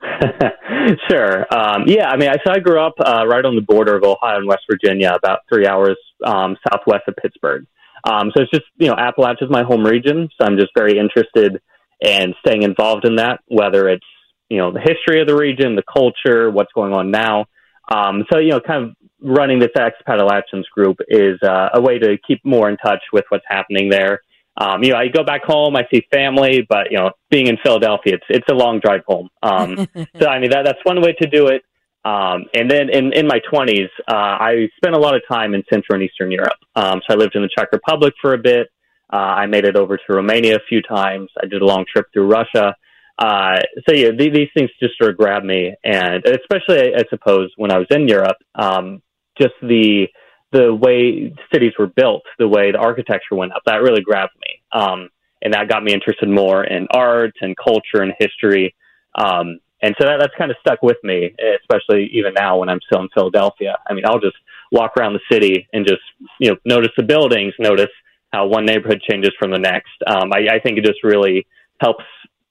sure. 1.10 1.46
Um, 1.52 1.84
yeah, 1.86 2.08
I 2.08 2.16
mean, 2.16 2.28
I, 2.28 2.36
so 2.44 2.52
I 2.52 2.60
grew 2.60 2.80
up 2.80 2.94
uh, 3.00 3.26
right 3.26 3.44
on 3.44 3.56
the 3.56 3.62
border 3.62 3.96
of 3.96 4.04
Ohio 4.04 4.38
and 4.38 4.46
West 4.46 4.62
Virginia, 4.70 5.12
about 5.14 5.40
three 5.52 5.66
hours 5.66 5.96
um, 6.24 6.56
southwest 6.68 7.02
of 7.08 7.16
Pittsburgh. 7.16 7.66
Um, 8.08 8.30
so 8.36 8.42
it's 8.42 8.50
just, 8.52 8.66
you 8.76 8.86
know, 8.86 8.94
Appalachia 8.94 9.42
is 9.42 9.50
my 9.50 9.64
home 9.64 9.84
region. 9.84 10.28
So 10.40 10.46
I'm 10.46 10.56
just 10.56 10.70
very 10.76 10.98
interested 10.98 11.60
in 12.00 12.34
staying 12.46 12.62
involved 12.62 13.06
in 13.06 13.16
that, 13.16 13.40
whether 13.46 13.88
it's, 13.88 14.04
you 14.48 14.58
know, 14.58 14.72
the 14.72 14.80
history 14.80 15.20
of 15.20 15.26
the 15.26 15.36
region, 15.36 15.76
the 15.76 15.82
culture, 15.82 16.50
what's 16.50 16.72
going 16.72 16.92
on 16.92 17.10
now. 17.10 17.46
Um, 17.92 18.24
so, 18.32 18.38
you 18.38 18.50
know, 18.50 18.60
kind 18.60 18.84
of 18.84 18.96
running 19.20 19.58
this 19.58 19.70
Appalachians 19.76 20.66
group 20.68 20.98
is 21.08 21.38
uh, 21.42 21.70
a 21.74 21.80
way 21.80 21.98
to 21.98 22.16
keep 22.26 22.44
more 22.44 22.68
in 22.68 22.76
touch 22.76 23.02
with 23.12 23.24
what's 23.28 23.44
happening 23.48 23.88
there. 23.88 24.20
Um, 24.58 24.82
you 24.82 24.90
know, 24.90 24.96
I 24.96 25.08
go 25.08 25.22
back 25.22 25.44
home, 25.44 25.76
I 25.76 25.82
see 25.92 26.02
family, 26.10 26.66
but 26.66 26.90
you 26.90 26.96
know, 26.96 27.10
being 27.30 27.46
in 27.46 27.58
Philadelphia, 27.62 28.14
it's 28.14 28.24
it's 28.30 28.46
a 28.50 28.54
long 28.54 28.80
drive 28.80 29.02
home. 29.06 29.28
Um, 29.42 29.76
so 30.18 30.26
I 30.26 30.38
mean, 30.38 30.50
that 30.50 30.64
that's 30.64 30.78
one 30.84 31.00
way 31.02 31.14
to 31.20 31.28
do 31.28 31.48
it. 31.48 31.62
Um, 32.06 32.44
and 32.54 32.70
then 32.70 32.88
in, 32.88 33.12
in 33.12 33.26
my 33.26 33.40
20s, 33.52 33.88
uh, 34.06 34.14
I 34.14 34.68
spent 34.76 34.94
a 34.94 34.98
lot 34.98 35.16
of 35.16 35.22
time 35.28 35.54
in 35.54 35.64
Central 35.68 35.96
and 35.96 36.04
Eastern 36.04 36.30
Europe. 36.30 36.58
Um, 36.76 37.00
so 37.04 37.14
I 37.14 37.16
lived 37.16 37.34
in 37.34 37.42
the 37.42 37.48
Czech 37.48 37.72
Republic 37.72 38.14
for 38.22 38.32
a 38.32 38.38
bit. 38.38 38.68
Uh, 39.12 39.16
I 39.16 39.46
made 39.46 39.64
it 39.64 39.76
over 39.76 39.96
to 39.96 40.02
Romania 40.08 40.56
a 40.56 40.66
few 40.68 40.82
times. 40.82 41.30
I 41.42 41.46
did 41.46 41.62
a 41.62 41.66
long 41.66 41.84
trip 41.90 42.06
through 42.12 42.28
Russia. 42.28 42.74
Uh, 43.18 43.60
so 43.88 43.94
yeah, 43.94 44.10
th- 44.10 44.34
these 44.34 44.48
things 44.54 44.70
just 44.80 44.98
sort 44.98 45.10
of 45.10 45.16
grabbed 45.16 45.46
me, 45.46 45.74
and 45.84 46.22
especially, 46.26 46.94
I 46.94 47.04
suppose, 47.08 47.50
when 47.56 47.70
I 47.70 47.78
was 47.78 47.86
in 47.90 48.08
Europe, 48.08 48.36
um, 48.54 49.02
just 49.40 49.54
the 49.62 50.06
the 50.52 50.74
way 50.74 51.34
cities 51.52 51.72
were 51.78 51.86
built, 51.86 52.22
the 52.38 52.48
way 52.48 52.72
the 52.72 52.78
architecture 52.78 53.34
went 53.34 53.52
up, 53.52 53.62
that 53.66 53.82
really 53.82 54.02
grabbed 54.02 54.34
me, 54.40 54.62
um, 54.72 55.08
and 55.42 55.54
that 55.54 55.68
got 55.68 55.82
me 55.82 55.92
interested 55.92 56.28
more 56.28 56.64
in 56.64 56.86
art 56.90 57.34
and 57.40 57.56
culture 57.56 58.02
and 58.02 58.12
history. 58.18 58.74
Um, 59.14 59.60
and 59.82 59.94
so 60.00 60.06
that, 60.06 60.18
that's 60.20 60.34
kind 60.36 60.50
of 60.50 60.56
stuck 60.60 60.82
with 60.82 60.96
me, 61.02 61.34
especially 61.60 62.08
even 62.12 62.34
now 62.34 62.58
when 62.58 62.68
I'm 62.68 62.80
still 62.86 63.02
in 63.02 63.08
Philadelphia. 63.14 63.76
I 63.88 63.94
mean, 63.94 64.04
I'll 64.06 64.20
just 64.20 64.36
walk 64.72 64.92
around 64.98 65.14
the 65.14 65.20
city 65.30 65.66
and 65.72 65.86
just, 65.86 66.02
you 66.40 66.50
know, 66.50 66.56
notice 66.64 66.92
the 66.96 67.02
buildings, 67.02 67.54
notice 67.58 67.90
how 68.36 68.46
one 68.46 68.66
neighborhood 68.66 69.00
changes 69.08 69.32
from 69.38 69.50
the 69.50 69.58
next. 69.58 69.96
Um, 70.06 70.30
I, 70.32 70.56
I 70.56 70.58
think 70.62 70.78
it 70.78 70.84
just 70.84 71.02
really 71.02 71.46
helps 71.80 72.04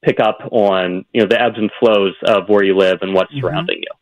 pick 0.03 0.19
up 0.19 0.39
on, 0.51 1.05
you 1.13 1.21
know, 1.21 1.27
the 1.27 1.41
ebbs 1.41 1.57
and 1.57 1.71
flows 1.79 2.15
of 2.23 2.49
where 2.49 2.63
you 2.63 2.75
live 2.75 2.99
and 3.01 3.13
what's 3.13 3.31
mm-hmm. 3.31 3.45
surrounding 3.45 3.77
you. 3.77 3.93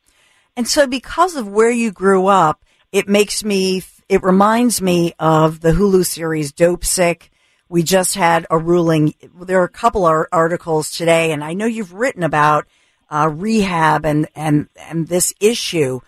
And 0.56 0.68
so 0.68 0.88
because 0.88 1.36
of 1.36 1.48
where 1.48 1.72
you 1.72 1.92
grew 1.92 2.28
up, 2.28 2.64
it 2.92 3.08
makes 3.08 3.44
me, 3.44 3.84
it 4.08 4.22
reminds 4.24 4.82
me 4.82 5.14
of 5.20 5.62
the 5.62 5.72
Hulu 5.72 6.06
series 6.06 6.52
Dopesick, 6.52 7.30
we 7.70 7.82
just 7.82 8.14
had 8.14 8.46
a 8.52 8.58
ruling. 8.58 9.16
There 9.42 9.60
are 9.62 9.66
a 9.66 9.70
couple 9.70 10.06
of 10.06 10.28
articles 10.32 10.92
today, 10.92 11.32
and 11.32 11.44
I 11.44 11.54
know 11.54 11.66
you've 11.66 11.94
written 11.94 12.22
about 12.22 12.68
uh, 13.10 13.30
rehab 13.34 14.06
and 14.06 14.28
and 14.36 14.68
and 14.78 15.08
this 15.08 15.34
issue, 15.40 16.02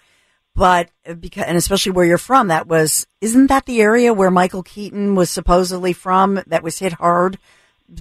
but 0.56 0.90
because 1.20 1.44
and 1.44 1.58
especially 1.58 1.92
where 1.92 2.06
you're 2.06 2.18
from, 2.18 2.48
that 2.48 2.68
was 2.68 3.06
isn't 3.22 3.48
that 3.48 3.66
the 3.66 3.82
area 3.82 4.14
where 4.14 4.32
Michael 4.32 4.64
Keaton 4.64 5.16
was 5.16 5.30
supposedly 5.30 5.94
from 5.94 6.42
that 6.48 6.64
was 6.64 6.80
hit 6.80 6.94
hard? 6.94 7.38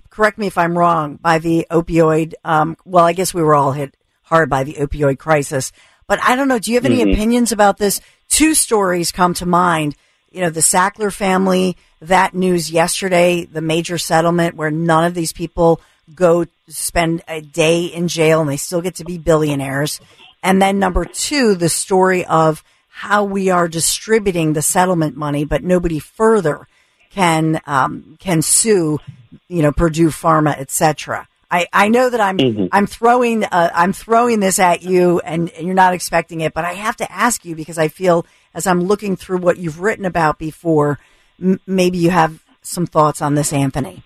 Correct 0.09 0.39
me 0.39 0.47
if 0.47 0.57
I'm 0.57 0.79
wrong. 0.79 1.17
By 1.17 1.39
the 1.39 1.67
opioid, 1.71 2.35
um, 2.45 2.77
well, 2.85 3.05
I 3.05 3.13
guess 3.13 3.35
we 3.35 3.43
were 3.43 3.55
all 3.55 3.73
hit 3.73 3.97
hard 4.23 4.49
by 4.49 4.65
the 4.65 4.75
opioid 4.75 5.19
crisis. 5.19 5.73
But 6.07 6.21
I 6.23 6.37
don't 6.37 6.49
know. 6.49 6.59
Do 6.59 6.71
you 6.71 6.77
have 6.77 6.85
any 6.85 7.01
mm-hmm. 7.01 7.13
opinions 7.13 7.53
about 7.53 7.79
this? 7.79 8.01
Two 8.29 8.55
stories 8.55 9.13
come 9.13 9.35
to 9.35 9.47
mind. 9.47 9.97
You 10.31 10.41
know, 10.43 10.51
the 10.51 10.61
Sackler 10.61 11.13
family, 11.13 11.77
that 12.01 12.35
news 12.35 12.71
yesterday, 12.71 13.45
the 13.45 13.61
major 13.61 13.99
settlement 13.99 14.57
where 14.57 14.71
none 14.71 15.05
of 15.05 15.15
these 15.15 15.33
people 15.33 15.81
go 16.15 16.47
spend 16.69 17.23
a 17.29 17.41
day 17.41 17.85
in 17.85 18.09
jail 18.09 18.41
and 18.41 18.51
they 18.51 18.57
still 18.57 18.83
get 18.83 18.97
to 18.97 19.05
be 19.05 19.19
billionaires. 19.19 20.01
And 20.45 20.61
then 20.61 20.79
number 20.79 21.07
two, 21.07 21.55
the 21.55 21.71
story 21.71 22.25
of 22.27 22.63
how 22.89 23.25
we 23.25 23.49
are 23.49 23.67
distributing 23.67 24.53
the 24.53 24.63
settlement 24.63 25.17
money, 25.17 25.45
but 25.47 25.65
nobody 25.65 25.99
further 25.99 26.69
can 27.11 27.61
um, 27.67 28.17
can 28.21 28.43
sue, 28.43 29.01
you 29.49 29.63
know, 29.63 29.73
Purdue 29.73 30.09
Pharma, 30.09 30.57
etc. 30.59 31.27
I, 31.51 31.67
I 31.73 31.89
know 31.89 32.11
that 32.11 32.21
I'm 32.21 32.37
mm-hmm. 32.37 32.67
I'm 32.73 32.87
throwing 32.87 33.45
uh, 33.45 33.71
I'm 33.75 33.95
throwing 33.95 34.41
this 34.41 34.59
at 34.59 34.83
you 34.83 35.21
and, 35.21 35.51
and 35.51 35.67
you're 35.67 35.75
not 35.75 35.95
expecting 35.95 36.43
it, 36.43 36.53
but 36.53 36.65
I 36.65 36.75
have 36.75 36.97
to 36.97 37.11
ask 37.11 37.45
you 37.45 37.57
because 37.57 37.79
I 37.79 37.89
feel 37.89 38.27
as 38.53 38.67
I'm 38.67 38.85
looking 38.85 39.17
through 39.17 39.39
what 39.39 39.57
you've 39.57 39.81
written 39.81 40.05
about 40.05 40.39
before, 40.39 40.99
m- 41.43 41.61
maybe 41.67 41.99
you 41.99 42.11
have 42.11 42.45
some 42.61 42.87
thoughts 42.87 43.23
on 43.23 43.35
this, 43.35 43.53
Anthony. 43.53 44.03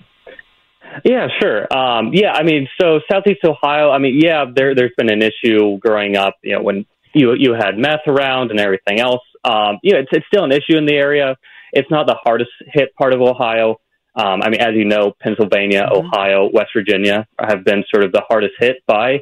Yeah, 1.05 1.29
sure. 1.41 1.73
Um, 1.73 2.11
yeah, 2.13 2.33
I 2.33 2.43
mean, 2.43 2.69
so 2.81 3.01
Southeast 3.11 3.41
Ohio. 3.45 3.91
I 3.91 3.99
mean, 3.99 4.21
yeah, 4.21 4.45
there 4.53 4.75
there's 4.75 4.93
been 4.97 5.11
an 5.11 5.23
issue 5.23 5.79
growing 5.79 6.17
up. 6.17 6.35
You 6.43 6.57
know, 6.57 6.63
when 6.63 6.87
you 7.15 7.35
you 7.35 7.55
had 7.55 7.79
meth 7.79 8.07
around 8.07 8.51
and 8.51 8.61
everything 8.61 9.01
else. 9.01 9.23
Um, 9.45 9.79
you 9.83 9.93
know, 9.93 10.01
it's 10.01 10.11
it's 10.13 10.27
still 10.27 10.45
an 10.45 10.53
issue 10.53 10.77
in 10.77 10.87
the 10.87 10.95
area. 10.95 11.37
It's 11.73 11.91
not 11.91 12.07
the 12.07 12.17
hardest 12.23 12.51
hit 12.67 12.95
part 12.97 13.13
of 13.13 13.21
Ohio. 13.21 13.77
Um, 14.15 14.43
I 14.43 14.51
mean, 14.51 14.61
as 14.61 14.75
you 14.75 14.85
know, 14.85 15.15
Pennsylvania, 15.21 15.83
mm-hmm. 15.83 16.07
Ohio, 16.07 16.51
West 16.53 16.71
Virginia 16.75 17.27
have 17.39 17.65
been 17.65 17.85
sort 17.93 18.05
of 18.05 18.13
the 18.13 18.23
hardest 18.29 18.55
hit 18.59 18.77
by 18.87 19.21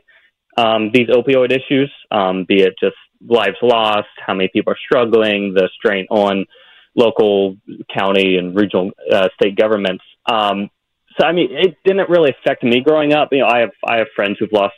um, 0.57 0.91
these 0.93 1.09
opioid 1.09 1.53
issues, 1.53 1.93
um, 2.11 2.45
be 2.49 2.63
it 2.63 2.75
just 2.81 2.97
lives 3.27 3.57
lost, 3.63 4.09
how 4.25 4.35
many 4.35 4.49
people 4.53 4.73
are 4.73 4.79
struggling, 4.85 5.53
the 5.55 5.69
strain 5.77 6.07
on 6.11 6.47
local, 6.95 7.57
county, 7.95 8.37
and 8.37 8.57
regional 8.57 8.91
uh, 9.13 9.29
state 9.35 9.57
governments. 9.57 10.03
Um, 10.25 10.71
so, 11.19 11.27
I 11.27 11.33
mean, 11.33 11.49
it 11.51 11.77
didn't 11.85 12.09
really 12.09 12.31
affect 12.31 12.63
me 12.63 12.81
growing 12.81 13.13
up. 13.13 13.29
You 13.33 13.41
know, 13.41 13.47
I 13.47 13.61
have 13.61 13.71
I 13.89 13.97
have 13.99 14.09
friends 14.15 14.37
who've 14.39 14.53
lost 14.53 14.75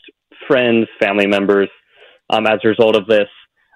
friends, 0.47 0.87
family 1.01 1.27
members 1.27 1.69
um, 2.31 2.47
as 2.47 2.61
a 2.65 2.69
result 2.69 2.97
of 2.97 3.07
this. 3.07 3.29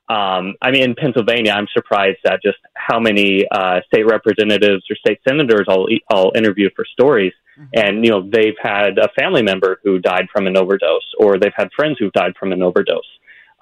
Um, 0.09 0.55
I 0.61 0.71
mean, 0.71 0.83
in 0.83 0.95
Pennsylvania, 0.95 1.53
I'm 1.53 1.69
surprised 1.73 2.19
at 2.27 2.43
just 2.43 2.59
how 2.75 3.01
many 3.01 3.47
uh, 3.51 3.81
state 3.87 4.05
representatives 4.05 4.83
or 4.91 4.97
state 4.97 5.21
senators 5.27 5.67
I'll, 5.69 5.87
I'll 6.11 6.33
interview 6.35 6.69
for 6.77 6.85
stories. 6.85 7.33
Mm-hmm. 7.59 7.65
And, 7.75 8.05
you 8.05 8.11
know, 8.11 8.29
they've 8.31 8.57
had 8.61 8.99
a 8.99 9.09
family 9.19 9.43
member 9.43 9.81
who 9.83 9.99
died 9.99 10.27
from 10.33 10.47
an 10.47 10.57
overdose, 10.57 11.07
or 11.19 11.39
they've 11.39 11.53
had 11.57 11.69
friends 11.75 11.97
who've 11.99 12.13
died 12.13 12.33
from 12.39 12.53
an 12.53 12.63
overdose. 12.63 13.11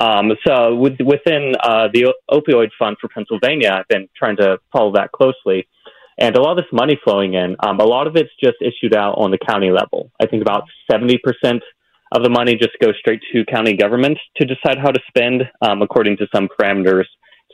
Um, 0.01 0.33
so 0.47 0.75
with, 0.75 0.99
within 1.01 1.55
uh, 1.63 1.89
the 1.93 2.15
opioid 2.31 2.71
fund 2.79 2.97
for 3.01 3.09
Pennsylvania, 3.09 3.71
I've 3.79 3.89
been 3.89 4.09
trying 4.17 4.37
to 4.39 4.59
follow 4.73 4.93
that 4.95 5.13
closely. 5.13 5.69
And 6.21 6.37
a 6.37 6.41
lot 6.41 6.59
of 6.59 6.59
this 6.59 6.73
money 6.73 7.01
flowing 7.03 7.33
in, 7.33 7.57
um, 7.61 7.81
a 7.81 7.85
lot 7.85 8.07
of 8.07 8.15
it's 8.15 8.31
just 8.43 8.57
issued 8.61 8.95
out 8.95 9.15
on 9.17 9.31
the 9.31 9.39
county 9.39 9.71
level. 9.71 10.13
I 10.21 10.27
think 10.27 10.43
about 10.43 10.65
70% 10.93 11.17
of 12.13 12.23
the 12.23 12.29
money 12.29 12.57
just 12.57 12.79
goes 12.81 12.95
straight 12.99 13.23
to 13.33 13.45
county 13.47 13.75
governments 13.75 14.21
to 14.37 14.45
decide 14.45 14.79
how 14.79 14.91
to 14.91 15.01
spend 15.09 15.45
um, 15.63 15.81
according 15.81 16.19
to 16.19 16.27
some 16.35 16.49
parameters 16.49 17.07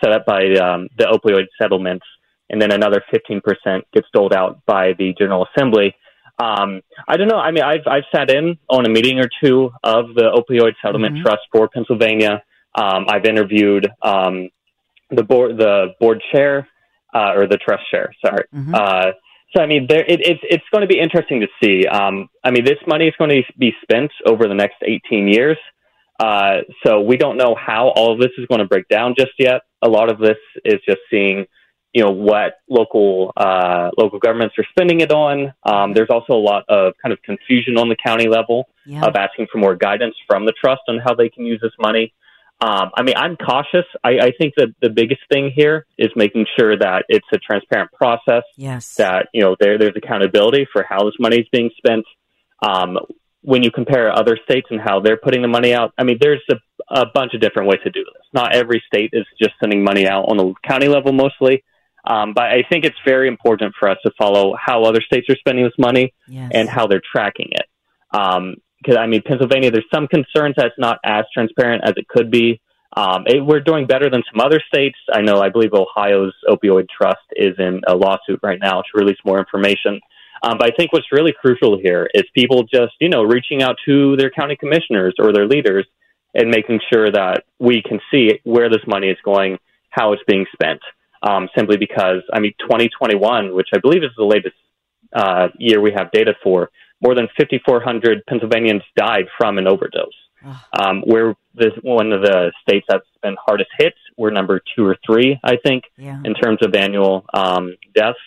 set 0.03 0.13
up 0.13 0.27
by 0.27 0.55
um, 0.55 0.89
the 0.99 1.05
opioid 1.05 1.47
settlements. 1.61 2.05
And 2.51 2.61
then 2.61 2.73
another 2.73 3.03
15% 3.15 3.41
gets 3.93 4.09
doled 4.13 4.33
out 4.33 4.65
by 4.67 4.95
the 4.99 5.15
General 5.17 5.47
Assembly. 5.55 5.95
Um, 6.39 6.83
I 7.09 7.17
don't 7.17 7.29
know. 7.29 7.39
I 7.39 7.51
mean, 7.51 7.63
I've, 7.63 7.87
I've 7.87 8.05
sat 8.15 8.31
in 8.31 8.59
on 8.69 8.85
a 8.85 8.89
meeting 8.89 9.21
or 9.21 9.29
two 9.43 9.71
of 9.85 10.15
the 10.15 10.31
Opioid 10.35 10.73
Settlement 10.85 11.15
mm-hmm. 11.15 11.25
Trust 11.25 11.43
for 11.53 11.69
Pennsylvania. 11.69 12.43
Um, 12.75 13.07
I've 13.09 13.25
interviewed 13.25 13.89
um, 14.03 14.51
the 15.11 15.23
board, 15.23 15.57
the 15.57 15.95
board 15.99 16.23
chair, 16.33 16.69
uh, 17.17 17.33
or 17.37 17.47
the 17.47 17.57
trust 17.57 17.85
chair, 17.91 18.13
sorry, 18.25 18.45
mm-hmm. 18.55 18.75
uh, 18.75 19.13
so 19.55 19.63
I 19.63 19.67
mean, 19.67 19.87
there, 19.89 20.05
it, 20.05 20.21
it's 20.21 20.41
it's 20.43 20.65
going 20.71 20.83
to 20.83 20.89
be 20.89 20.99
interesting 20.99 21.41
to 21.41 21.49
see. 21.63 21.87
Um, 21.87 22.29
I 22.45 22.51
mean, 22.51 22.65
this 22.65 22.79
money 22.87 23.07
is 23.07 23.15
going 23.17 23.31
to 23.31 23.43
be 23.59 23.73
spent 23.83 24.11
over 24.27 24.49
the 24.49 24.55
next 24.55 24.77
18 24.83 25.29
years. 25.29 25.57
Uh, 26.19 26.59
so 26.85 27.01
we 27.01 27.17
don't 27.17 27.37
know 27.37 27.55
how 27.55 27.89
all 27.89 28.13
of 28.13 28.19
this 28.19 28.31
is 28.39 28.47
going 28.47 28.61
to 28.61 28.67
break 28.67 28.89
down 28.89 29.15
just 29.19 29.33
yet. 29.39 29.63
A 29.83 29.89
lot 29.89 30.11
of 30.11 30.19
this 30.19 30.39
is 30.65 30.81
just 30.87 31.01
seeing, 31.11 31.45
you 31.93 32.03
know, 32.03 32.11
what 32.11 32.55
local 32.69 33.33
uh, 33.37 33.91
local 33.99 34.19
governments 34.19 34.55
are 34.59 34.65
spending 34.71 35.01
it 35.01 35.13
on. 35.13 35.53
Um, 35.65 35.95
there's 35.95 36.11
also 36.11 36.33
a 36.33 36.43
lot 36.43 36.65
of 36.69 36.95
kind 37.03 37.13
of 37.13 37.23
confusion 37.23 37.77
on 37.79 37.89
the 37.89 37.97
county 37.97 38.29
level 38.29 38.67
yeah. 38.87 39.05
of 39.05 39.15
asking 39.15 39.47
for 39.53 39.59
more 39.59 39.77
guidance 39.77 40.15
from 40.27 40.47
the 40.47 40.53
trust 40.53 40.83
on 40.89 40.99
how 40.99 41.15
they 41.15 41.29
can 41.29 41.45
use 41.45 41.61
this 41.63 41.73
money. 41.79 42.13
Um, 42.59 42.91
I 42.97 43.03
mean, 43.03 43.17
I'm 43.17 43.37
cautious. 43.37 43.85
I, 44.03 44.13
I 44.19 44.33
think 44.39 44.55
that 44.57 44.69
the 44.81 44.89
biggest 44.89 45.21
thing 45.31 45.53
here 45.55 45.87
is 45.99 46.09
making 46.17 46.47
sure 46.59 46.77
that 46.79 47.05
it's 47.09 47.27
a 47.33 47.39
transparent 47.39 47.93
process. 47.93 48.45
Yes. 48.57 48.95
That 48.95 49.29
you 49.35 49.43
know 49.43 49.57
there 49.61 49.79
there's 49.79 49.97
accountability 49.97 50.67
for 50.73 50.85
how 50.89 51.05
this 51.05 51.15
money 51.19 51.39
is 51.39 51.47
being 51.53 51.71
spent. 51.77 52.05
Um, 52.63 52.99
when 53.43 53.63
you 53.63 53.71
compare 53.71 54.11
other 54.11 54.39
states 54.43 54.67
and 54.71 54.81
how 54.81 55.01
they're 55.01 55.19
putting 55.19 55.43
the 55.43 55.49
money 55.49 55.73
out, 55.73 55.93
I 55.99 56.03
mean, 56.03 56.19
there's 56.21 56.43
a, 56.51 56.57
a 56.91 57.07
bunch 57.15 57.35
of 57.35 57.41
different 57.41 57.69
ways 57.69 57.79
to 57.85 57.91
do 57.91 58.03
this. 58.03 58.23
Not 58.33 58.57
every 58.57 58.83
state 58.87 59.11
is 59.13 59.27
just 59.41 59.53
sending 59.61 59.85
money 59.85 60.09
out 60.09 60.23
on 60.23 60.37
the 60.37 60.55
county 60.67 60.89
level 60.89 61.13
mostly. 61.13 61.63
Um, 62.07 62.33
but 62.35 62.45
I 62.45 62.63
think 62.71 62.85
it's 62.85 62.97
very 63.05 63.29
important 63.29 63.75
for 63.79 63.89
us 63.89 63.99
to 64.05 64.13
follow 64.19 64.55
how 64.59 64.83
other 64.85 65.01
states 65.01 65.27
are 65.29 65.37
spending 65.37 65.65
this 65.65 65.75
money 65.79 66.15
yes. 66.27 66.51
and 66.55 66.69
how 66.69 66.87
they're 66.87 67.03
tracking 67.13 67.51
it. 67.51 67.67
Um, 68.17 68.57
because 68.79 68.97
I 68.97 69.07
mean, 69.07 69.23
Pennsylvania, 69.27 69.71
there's 69.71 69.87
some 69.93 70.07
concerns 70.07 70.55
that's 70.57 70.75
not 70.79 70.99
as 71.05 71.25
transparent 71.33 71.83
as 71.85 71.95
it 71.97 72.09
could 72.09 72.31
be. 72.31 72.61
Um, 72.97 73.25
it, 73.27 73.45
we're 73.45 73.61
doing 73.61 73.87
better 73.87 74.09
than 74.09 74.23
some 74.33 74.41
other 74.45 74.61
states. 74.67 74.97
I 75.13 75.21
know, 75.21 75.41
I 75.41 75.51
believe 75.51 75.73
Ohio's 75.75 76.35
opioid 76.49 76.87
trust 76.89 77.27
is 77.35 77.55
in 77.59 77.83
a 77.87 77.95
lawsuit 77.95 78.41
right 78.43 78.59
now 78.61 78.81
to 78.81 78.89
release 78.95 79.19
more 79.25 79.39
information. 79.39 80.01
Um, 80.43 80.59
but 80.59 80.73
I 80.73 80.77
think 80.77 80.93
what's 80.93 81.11
really 81.13 81.35
crucial 81.39 81.79
here 81.79 82.09
is 82.15 82.25
people 82.35 82.63
just, 82.63 82.93
you 83.01 83.09
know, 83.09 83.23
reaching 83.23 83.63
out 83.63 83.77
to 83.87 84.17
their 84.17 84.31
county 84.31 84.57
commissioners 84.57 85.15
or 85.19 85.33
their 85.33 85.47
leaders 85.47 85.87
and 86.35 86.51
making 86.51 86.81
sure 86.93 87.11
that 87.11 87.45
we 87.59 87.83
can 87.83 87.99
see 88.11 88.41
where 88.45 88.69
this 88.69 88.83
money 88.87 89.09
is 89.09 89.17
going, 89.25 89.59
how 89.91 90.13
it's 90.13 90.23
being 90.27 90.47
spent. 90.53 90.81
Um, 91.23 91.49
simply 91.57 91.79
because, 91.79 92.23
I 92.33 92.41
mean, 92.41 92.53
2021, 92.61 93.55
which 93.55 93.69
I 93.75 93.79
believe 93.79 94.05
is 94.05 94.11
the 94.17 94.25
latest 94.25 94.55
uh, 95.15 95.49
year 95.59 95.81
we 95.81 95.93
have 95.97 96.13
data 96.13 96.35
for, 96.45 96.71
more 97.01 97.15
than 97.15 97.29
5,400 97.39 98.25
Pennsylvanians 98.27 98.83
died 98.97 99.27
from 99.39 99.59
an 99.59 99.67
overdose. 99.67 100.13
Um, 100.79 101.03
we're 101.07 101.35
this, 101.55 101.73
one 101.83 102.13
of 102.13 102.23
the 102.23 102.53
states 102.63 102.87
that's 102.89 103.07
been 103.23 103.37
hardest 103.45 103.71
hit. 103.79 103.95
We're 104.17 104.31
number 104.31 104.61
two 104.75 104.87
or 104.87 104.97
three, 105.05 105.39
I 105.43 105.57
think, 105.57 105.85
yeah. 105.97 106.21
in 106.25 106.35
terms 106.35 106.59
of 106.63 106.75
annual 106.75 107.25
um, 107.35 107.75
deaths. 107.95 108.19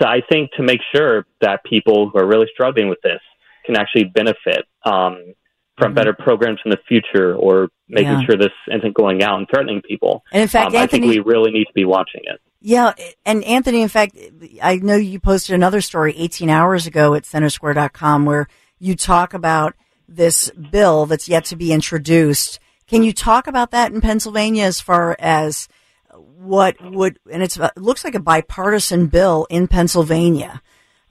So 0.00 0.06
I 0.06 0.20
think 0.28 0.50
to 0.56 0.62
make 0.62 0.80
sure 0.94 1.26
that 1.40 1.64
people 1.64 2.10
who 2.10 2.18
are 2.18 2.26
really 2.26 2.48
struggling 2.52 2.88
with 2.88 3.00
this 3.02 3.20
can 3.64 3.76
actually 3.76 4.04
benefit 4.04 4.66
um, 4.84 5.34
from 5.78 5.88
mm-hmm. 5.88 5.94
better 5.94 6.12
programs 6.12 6.60
in 6.64 6.70
the 6.70 6.78
future 6.88 7.34
or 7.34 7.68
making 7.88 8.12
yeah. 8.12 8.24
sure 8.26 8.36
this 8.36 8.52
isn't 8.68 8.94
going 8.94 9.22
out 9.22 9.38
and 9.38 9.48
threatening 9.48 9.82
people. 9.82 10.24
And 10.32 10.42
in 10.42 10.48
fact, 10.48 10.74
um, 10.74 10.76
Anthony, 10.76 10.82
I 10.82 10.86
think 11.08 11.26
we 11.26 11.32
really 11.32 11.52
need 11.52 11.66
to 11.66 11.72
be 11.72 11.84
watching 11.84 12.22
it. 12.24 12.40
Yeah, 12.66 12.94
and 13.26 13.44
Anthony, 13.44 13.82
in 13.82 13.90
fact, 13.90 14.16
I 14.62 14.76
know 14.76 14.96
you 14.96 15.20
posted 15.20 15.54
another 15.54 15.82
story 15.82 16.14
18 16.16 16.48
hours 16.48 16.86
ago 16.86 17.12
at 17.12 17.24
centersquare.com 17.24 18.24
where 18.24 18.48
you 18.78 18.96
talk 18.96 19.34
about 19.34 19.74
this 20.08 20.48
bill 20.48 21.04
that's 21.04 21.28
yet 21.28 21.44
to 21.46 21.56
be 21.56 21.72
introduced. 21.72 22.58
Can 22.86 23.02
you 23.02 23.12
talk 23.12 23.46
about 23.46 23.72
that 23.72 23.92
in 23.92 24.00
Pennsylvania 24.00 24.64
as 24.64 24.80
far 24.80 25.14
as 25.18 25.68
what 26.14 26.82
would, 26.82 27.18
and 27.30 27.42
it's, 27.42 27.58
it 27.58 27.76
looks 27.76 28.02
like 28.02 28.14
a 28.14 28.20
bipartisan 28.20 29.08
bill 29.08 29.46
in 29.50 29.68
Pennsylvania. 29.68 30.62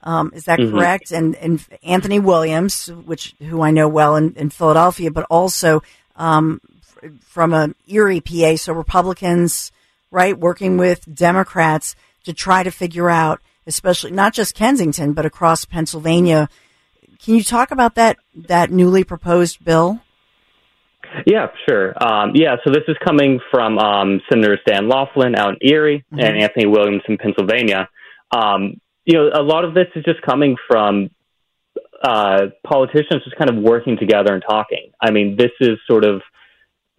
Um, 0.02 0.32
is 0.34 0.46
that 0.46 0.58
mm-hmm. 0.58 0.76
correct? 0.76 1.12
And, 1.12 1.36
and 1.36 1.64
Anthony 1.84 2.18
Williams, 2.18 2.88
which, 2.88 3.36
who 3.38 3.62
I 3.62 3.70
know 3.70 3.88
well 3.88 4.16
in, 4.16 4.34
in 4.34 4.50
Philadelphia, 4.50 5.12
but 5.12 5.28
also, 5.30 5.84
um, 6.16 6.62
from 7.20 7.54
a 7.54 7.76
Erie, 7.86 8.22
PA. 8.22 8.56
So 8.56 8.74
Republicans, 8.74 9.72
right? 10.14 10.38
Working 10.38 10.78
with 10.78 11.14
Democrats 11.14 11.96
to 12.24 12.34
try 12.34 12.64
to 12.64 12.72
figure 12.72 13.10
out, 13.10 13.42
especially 13.68 14.12
not 14.12 14.34
just 14.34 14.56
Kensington, 14.56 15.14
but 15.14 15.26
across 15.26 15.66
Pennsylvania. 15.66 16.48
Can 17.24 17.36
you 17.36 17.44
talk 17.44 17.72
about 17.72 17.96
that 17.96 18.18
that 18.36 18.72
newly 18.72 19.04
proposed 19.04 19.64
bill? 19.64 20.00
Yeah, 21.26 21.48
sure. 21.68 21.94
Um, 22.02 22.32
yeah, 22.34 22.56
so 22.64 22.72
this 22.72 22.84
is 22.88 22.96
coming 23.06 23.40
from 23.52 23.78
um, 23.78 24.22
Senators 24.32 24.60
Dan 24.66 24.90
Laughlin 24.90 25.36
out 25.36 25.56
in 25.60 25.70
Erie 25.70 26.06
mm-hmm. 26.12 26.20
and 26.20 26.42
Anthony 26.42 26.66
Williams 26.66 27.04
in 27.08 27.18
Pennsylvania. 27.18 27.90
Um, 28.36 28.80
you 29.06 29.18
know, 29.18 29.30
a 29.34 29.44
lot 29.44 29.66
of 29.66 29.74
this 29.74 29.88
is 29.96 30.04
just 30.06 30.22
coming 30.22 30.56
from 30.68 31.10
uh, 32.04 32.48
politicians 32.66 33.24
just 33.24 33.36
kind 33.38 33.50
of 33.50 33.58
working 33.58 33.98
together 33.98 34.34
and 34.34 34.44
talking. 34.48 34.92
I 35.02 35.12
mean, 35.12 35.38
this 35.38 35.52
is 35.60 35.78
sort 35.88 36.04
of 36.04 36.22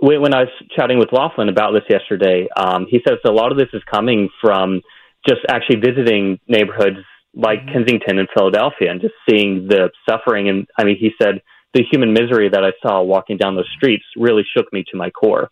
when 0.01 0.35
I 0.35 0.41
was 0.41 0.49
chatting 0.75 0.99
with 0.99 1.13
Laughlin 1.13 1.49
about 1.49 1.73
this 1.73 1.85
yesterday. 1.89 2.49
Um, 2.57 2.87
he 2.89 3.01
says 3.07 3.19
a 3.25 3.31
lot 3.31 3.53
of 3.53 3.59
this 3.59 3.69
is 3.73 3.83
coming 3.91 4.29
from 4.41 4.83
just 5.27 5.41
actually 5.49 5.77
visiting 5.77 6.39
neighborhoods 6.49 6.99
like 7.35 7.61
mm-hmm. 7.61 7.73
Kensington 7.73 8.19
and 8.19 8.29
Philadelphia 8.37 8.91
and 8.91 9.01
just 9.01 9.15
seeing 9.29 9.67
the 9.69 9.91
suffering. 10.09 10.49
And 10.49 10.67
I 10.79 10.85
mean, 10.85 10.97
he 10.99 11.11
said 11.21 11.41
the 11.73 11.83
human 11.91 12.13
misery 12.13 12.49
that 12.49 12.65
I 12.65 12.73
saw 12.87 13.03
walking 13.03 13.37
down 13.37 13.57
those 13.57 13.71
streets 13.77 14.05
really 14.17 14.43
shook 14.57 14.73
me 14.73 14.85
to 14.91 14.97
my 14.97 15.11
core. 15.11 15.51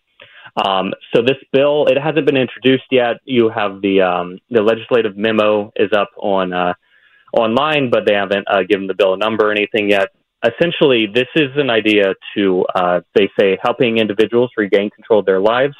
Um, 0.55 0.93
so 1.13 1.21
this 1.21 1.37
bill, 1.51 1.87
it 1.87 1.97
hasn't 1.97 2.25
been 2.25 2.37
introduced 2.37 2.85
yet. 2.91 3.17
You 3.25 3.49
have 3.49 3.81
the 3.81 4.01
um, 4.01 4.39
the 4.49 4.61
legislative 4.61 5.17
memo 5.17 5.71
is 5.75 5.91
up 5.93 6.11
on 6.17 6.53
uh, 6.53 6.73
online, 7.35 7.89
but 7.89 8.03
they 8.05 8.13
haven't 8.13 8.47
uh, 8.47 8.61
given 8.67 8.87
the 8.87 8.93
bill 8.93 9.15
a 9.15 9.17
number 9.17 9.49
or 9.49 9.51
anything 9.51 9.89
yet. 9.89 10.09
Essentially, 10.43 11.07
this 11.13 11.27
is 11.35 11.51
an 11.55 11.69
idea 11.69 12.13
to 12.35 12.65
uh, 12.75 13.01
they 13.15 13.29
say 13.39 13.57
helping 13.63 13.97
individuals 13.97 14.51
regain 14.57 14.89
control 14.89 15.19
of 15.19 15.25
their 15.25 15.39
lives. 15.39 15.75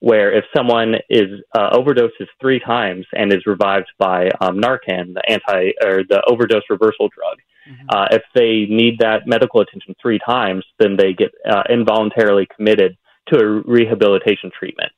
Where 0.00 0.32
if 0.32 0.44
someone 0.56 0.94
is 1.10 1.40
uh, 1.56 1.70
overdoses 1.76 2.28
three 2.40 2.60
times 2.60 3.04
and 3.12 3.32
is 3.32 3.46
revived 3.46 3.90
by 3.98 4.28
um, 4.40 4.60
Narcan, 4.60 5.14
the 5.14 5.22
anti 5.28 5.72
or 5.84 6.04
the 6.08 6.22
overdose 6.30 6.62
reversal 6.70 7.08
drug, 7.08 7.38
mm-hmm. 7.68 7.86
Uh, 7.88 8.06
if 8.12 8.22
they 8.32 8.72
need 8.72 9.00
that 9.00 9.26
medical 9.26 9.60
attention 9.60 9.96
three 10.00 10.20
times, 10.24 10.64
then 10.78 10.96
they 10.96 11.12
get 11.12 11.32
uh, 11.50 11.64
involuntarily 11.68 12.46
committed 12.54 12.96
to 13.32 13.40
a 13.40 13.62
rehabilitation 13.66 14.52
treatment 14.56 14.92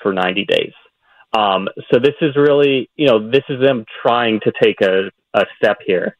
for 0.00 0.12
90 0.12 0.44
days. 0.44 0.72
Um, 1.36 1.68
so 1.92 1.98
this 1.98 2.14
is 2.20 2.36
really, 2.36 2.88
you 2.94 3.08
know, 3.08 3.28
this 3.30 3.42
is 3.48 3.60
them 3.60 3.84
trying 4.02 4.40
to 4.44 4.52
take 4.62 4.80
a, 4.80 5.10
a 5.34 5.44
step 5.58 5.78
here 5.84 6.16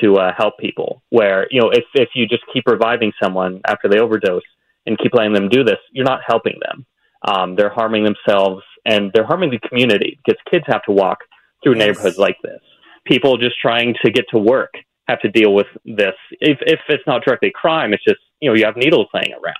to 0.00 0.16
uh, 0.16 0.32
help 0.36 0.58
people. 0.58 1.02
Where 1.10 1.46
you 1.50 1.60
know, 1.60 1.70
if 1.70 1.84
if 1.94 2.10
you 2.14 2.26
just 2.26 2.42
keep 2.52 2.64
reviving 2.66 3.12
someone 3.22 3.60
after 3.66 3.88
they 3.88 3.98
overdose 3.98 4.42
and 4.86 4.98
keep 4.98 5.14
letting 5.14 5.34
them 5.34 5.48
do 5.48 5.64
this, 5.64 5.78
you're 5.92 6.04
not 6.04 6.20
helping 6.26 6.58
them. 6.66 6.86
Um, 7.22 7.56
they're 7.56 7.70
harming 7.70 8.04
themselves 8.04 8.62
and 8.84 9.10
they're 9.12 9.26
harming 9.26 9.50
the 9.50 9.58
community 9.68 10.18
because 10.24 10.40
kids 10.50 10.64
have 10.68 10.82
to 10.84 10.92
walk 10.92 11.18
through 11.62 11.76
yes. 11.76 11.86
neighborhoods 11.86 12.18
like 12.18 12.36
this. 12.42 12.60
People 13.04 13.36
just 13.36 13.56
trying 13.60 13.94
to 14.04 14.10
get 14.10 14.24
to 14.30 14.38
work 14.38 14.72
have 15.08 15.20
to 15.20 15.28
deal 15.28 15.54
with 15.54 15.66
this. 15.84 16.14
If 16.40 16.58
if 16.62 16.80
it's 16.88 17.02
not 17.06 17.24
directly 17.24 17.50
crime, 17.54 17.92
it's 17.92 18.04
just 18.04 18.20
you 18.40 18.50
know 18.50 18.54
you 18.54 18.64
have 18.64 18.76
needles 18.76 19.08
laying 19.12 19.32
around. 19.32 19.56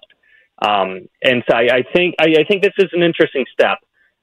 Um, 0.61 1.09
and 1.23 1.45
so 1.49 1.57
I, 1.57 1.69
I 1.79 1.83
think 1.95 2.17
I, 2.21 2.41
I, 2.41 2.45
think 2.49 2.63
this 2.63 2.73
is 2.79 2.89
an 2.93 3.03
interesting 3.03 3.45
step. 3.53 3.79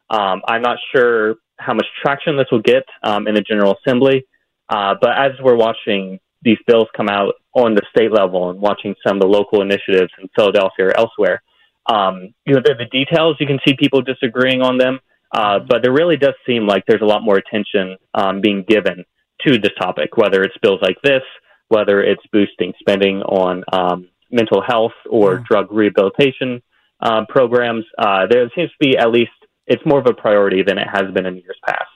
Um, 0.09 0.41
I'm 0.45 0.61
not 0.61 0.77
sure 0.93 1.35
how 1.57 1.73
much 1.73 1.85
traction 2.03 2.35
this 2.35 2.47
will 2.51 2.61
get 2.61 2.83
um, 3.03 3.27
in 3.27 3.35
the 3.35 3.41
General 3.41 3.77
Assembly, 3.79 4.25
uh, 4.69 4.95
but 4.99 5.11
as 5.17 5.31
we're 5.41 5.55
watching 5.55 6.19
these 6.41 6.57
bills 6.67 6.87
come 6.95 7.09
out 7.09 7.35
on 7.53 7.75
the 7.75 7.81
state 7.89 8.11
level 8.11 8.49
and 8.49 8.59
watching 8.59 8.93
some 9.05 9.17
of 9.17 9.21
the 9.21 9.27
local 9.27 9.61
initiatives 9.61 10.11
in 10.21 10.29
Philadelphia 10.35 10.87
or 10.87 10.97
elsewhere, 10.97 11.41
um, 11.87 12.33
you 12.45 12.53
know, 12.53 12.61
the, 12.63 12.75
the, 12.77 12.85
details 12.85 13.37
you 13.39 13.47
can 13.47 13.59
see 13.65 13.75
people 13.77 14.01
disagreeing 14.01 14.61
on 14.61 14.77
them, 14.77 14.99
uh, 15.31 15.59
but 15.59 15.83
there 15.83 15.91
really 15.93 16.17
does 16.17 16.33
seem 16.45 16.65
like 16.65 16.83
there's 16.87 17.01
a 17.01 17.05
lot 17.05 17.23
more 17.23 17.37
attention 17.37 17.97
um, 18.13 18.41
being 18.41 18.63
given 18.67 19.03
to 19.45 19.59
this 19.59 19.71
topic, 19.79 20.17
whether 20.17 20.41
it's 20.43 20.55
bills 20.61 20.79
like 20.81 20.97
this, 21.03 21.21
whether 21.67 22.01
it's 22.01 22.23
boosting 22.31 22.73
spending 22.79 23.21
on 23.21 23.63
um, 23.71 24.09
mental 24.31 24.61
health 24.61 24.93
or 25.09 25.35
yeah. 25.35 25.43
drug 25.47 25.71
rehabilitation 25.71 26.61
uh, 27.01 27.25
programs. 27.29 27.85
Uh, 27.97 28.25
there 28.29 28.49
seems 28.55 28.69
to 28.71 28.77
be 28.79 28.97
at 28.97 29.11
least 29.11 29.31
it's 29.67 29.83
more 29.85 29.99
of 29.99 30.07
a 30.07 30.13
priority 30.13 30.63
than 30.63 30.77
it 30.77 30.87
has 30.91 31.11
been 31.13 31.25
in 31.25 31.35
years 31.35 31.57
past. 31.65 31.89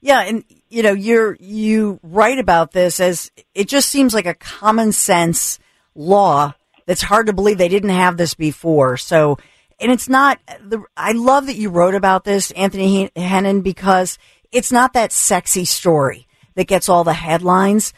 Yeah, 0.00 0.20
and 0.20 0.44
you 0.68 0.82
know 0.82 0.92
you're 0.92 1.36
you 1.40 2.00
write 2.02 2.38
about 2.38 2.72
this 2.72 3.00
as 3.00 3.30
it 3.54 3.68
just 3.68 3.88
seems 3.88 4.14
like 4.14 4.26
a 4.26 4.34
common 4.34 4.92
sense 4.92 5.58
law 5.94 6.54
that's 6.86 7.02
hard 7.02 7.26
to 7.26 7.32
believe 7.32 7.58
they 7.58 7.68
didn't 7.68 7.90
have 7.90 8.16
this 8.16 8.34
before. 8.34 8.96
So, 8.96 9.38
and 9.78 9.92
it's 9.92 10.08
not 10.08 10.38
the. 10.64 10.82
I 10.96 11.12
love 11.12 11.46
that 11.46 11.56
you 11.56 11.70
wrote 11.70 11.94
about 11.94 12.24
this, 12.24 12.50
Anthony 12.52 13.10
Hennen, 13.14 13.62
because 13.62 14.18
it's 14.50 14.72
not 14.72 14.94
that 14.94 15.12
sexy 15.12 15.64
story 15.64 16.26
that 16.54 16.66
gets 16.66 16.88
all 16.88 17.04
the 17.04 17.12
headlines 17.12 17.92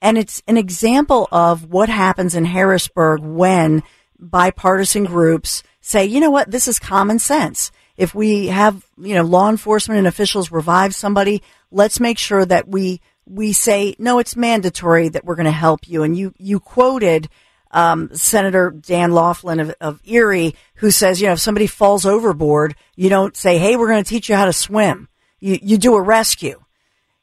and 0.00 0.16
it's 0.16 0.42
an 0.46 0.56
example 0.56 1.28
of 1.32 1.70
what 1.70 1.88
happens 1.88 2.34
in 2.34 2.44
Harrisburg 2.44 3.20
when 3.20 3.82
bipartisan 4.18 5.04
groups 5.04 5.62
say, 5.80 6.04
you 6.04 6.20
know 6.20 6.30
what, 6.30 6.50
this 6.50 6.68
is 6.68 6.78
common 6.78 7.18
sense. 7.18 7.72
If 7.98 8.14
we 8.14 8.46
have, 8.46 8.86
you 8.96 9.16
know, 9.16 9.24
law 9.24 9.50
enforcement 9.50 9.98
and 9.98 10.06
officials 10.06 10.50
revive 10.50 10.94
somebody, 10.94 11.42
let's 11.70 11.98
make 11.98 12.16
sure 12.16 12.46
that 12.46 12.68
we, 12.68 13.00
we 13.26 13.52
say, 13.52 13.96
no, 13.98 14.20
it's 14.20 14.36
mandatory 14.36 15.10
that 15.10 15.24
we're 15.24 15.34
going 15.34 15.46
to 15.46 15.50
help 15.50 15.88
you. 15.88 16.04
And 16.04 16.16
you, 16.16 16.32
you 16.38 16.60
quoted, 16.60 17.28
um, 17.72 18.14
Senator 18.14 18.70
Dan 18.70 19.12
Laughlin 19.12 19.58
of, 19.58 19.74
of 19.80 20.00
Erie, 20.04 20.54
who 20.76 20.92
says, 20.92 21.20
you 21.20 21.26
know, 21.26 21.34
if 21.34 21.40
somebody 21.40 21.66
falls 21.66 22.06
overboard, 22.06 22.76
you 22.94 23.10
don't 23.10 23.36
say, 23.36 23.58
hey, 23.58 23.76
we're 23.76 23.88
going 23.88 24.02
to 24.02 24.08
teach 24.08 24.28
you 24.28 24.36
how 24.36 24.46
to 24.46 24.52
swim. 24.52 25.08
You, 25.40 25.58
you 25.60 25.76
do 25.76 25.96
a 25.96 26.00
rescue 26.00 26.62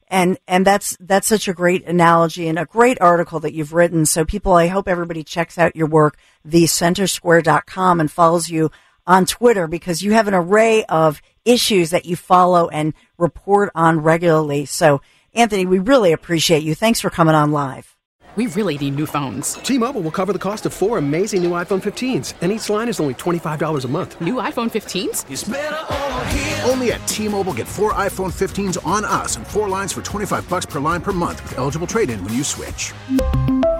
and 0.08 0.38
and 0.46 0.64
that's 0.64 0.96
that's 1.00 1.26
such 1.26 1.48
a 1.48 1.52
great 1.52 1.84
analogy 1.86 2.48
and 2.48 2.58
a 2.58 2.64
great 2.64 3.00
article 3.00 3.40
that 3.40 3.52
you've 3.52 3.72
written 3.72 4.06
so 4.06 4.24
people 4.24 4.52
i 4.52 4.68
hope 4.68 4.88
everybody 4.88 5.24
checks 5.24 5.58
out 5.58 5.74
your 5.74 5.88
work 5.88 6.16
thecentersquare.com 6.46 8.00
and 8.00 8.10
follows 8.10 8.48
you 8.48 8.70
on 9.06 9.26
twitter 9.26 9.66
because 9.66 10.02
you 10.02 10.12
have 10.12 10.28
an 10.28 10.34
array 10.34 10.84
of 10.84 11.20
issues 11.44 11.90
that 11.90 12.06
you 12.06 12.16
follow 12.16 12.68
and 12.68 12.94
report 13.18 13.70
on 13.74 14.00
regularly 14.00 14.64
so 14.64 15.00
anthony 15.34 15.66
we 15.66 15.78
really 15.78 16.12
appreciate 16.12 16.62
you 16.62 16.74
thanks 16.74 17.00
for 17.00 17.10
coming 17.10 17.34
on 17.34 17.52
live 17.52 17.96
we 18.36 18.46
really 18.48 18.76
need 18.76 18.96
new 18.96 19.06
phones. 19.06 19.54
T 19.54 19.78
Mobile 19.78 20.02
will 20.02 20.10
cover 20.10 20.30
the 20.30 20.38
cost 20.38 20.66
of 20.66 20.74
four 20.74 20.98
amazing 20.98 21.42
new 21.42 21.52
iPhone 21.52 21.82
15s, 21.82 22.34
and 22.42 22.52
each 22.52 22.68
line 22.68 22.86
is 22.86 23.00
only 23.00 23.14
$25 23.14 23.84
a 23.84 23.88
month. 23.88 24.20
New 24.20 24.34
iPhone 24.34 24.70
15s? 24.70 25.24
Only 26.68 26.92
at 26.92 27.08
T 27.08 27.28
Mobile 27.28 27.54
get 27.54 27.66
four 27.66 27.94
iPhone 27.94 28.34
15s 28.34 28.86
on 28.86 29.06
us 29.06 29.36
and 29.36 29.46
four 29.46 29.70
lines 29.70 29.94
for 29.94 30.02
25 30.02 30.46
bucks 30.50 30.66
per 30.66 30.80
line 30.80 31.00
per 31.00 31.12
month 31.12 31.42
with 31.44 31.56
eligible 31.56 31.86
trade 31.86 32.10
in 32.10 32.22
when 32.22 32.34
you 32.34 32.44
switch. 32.44 32.92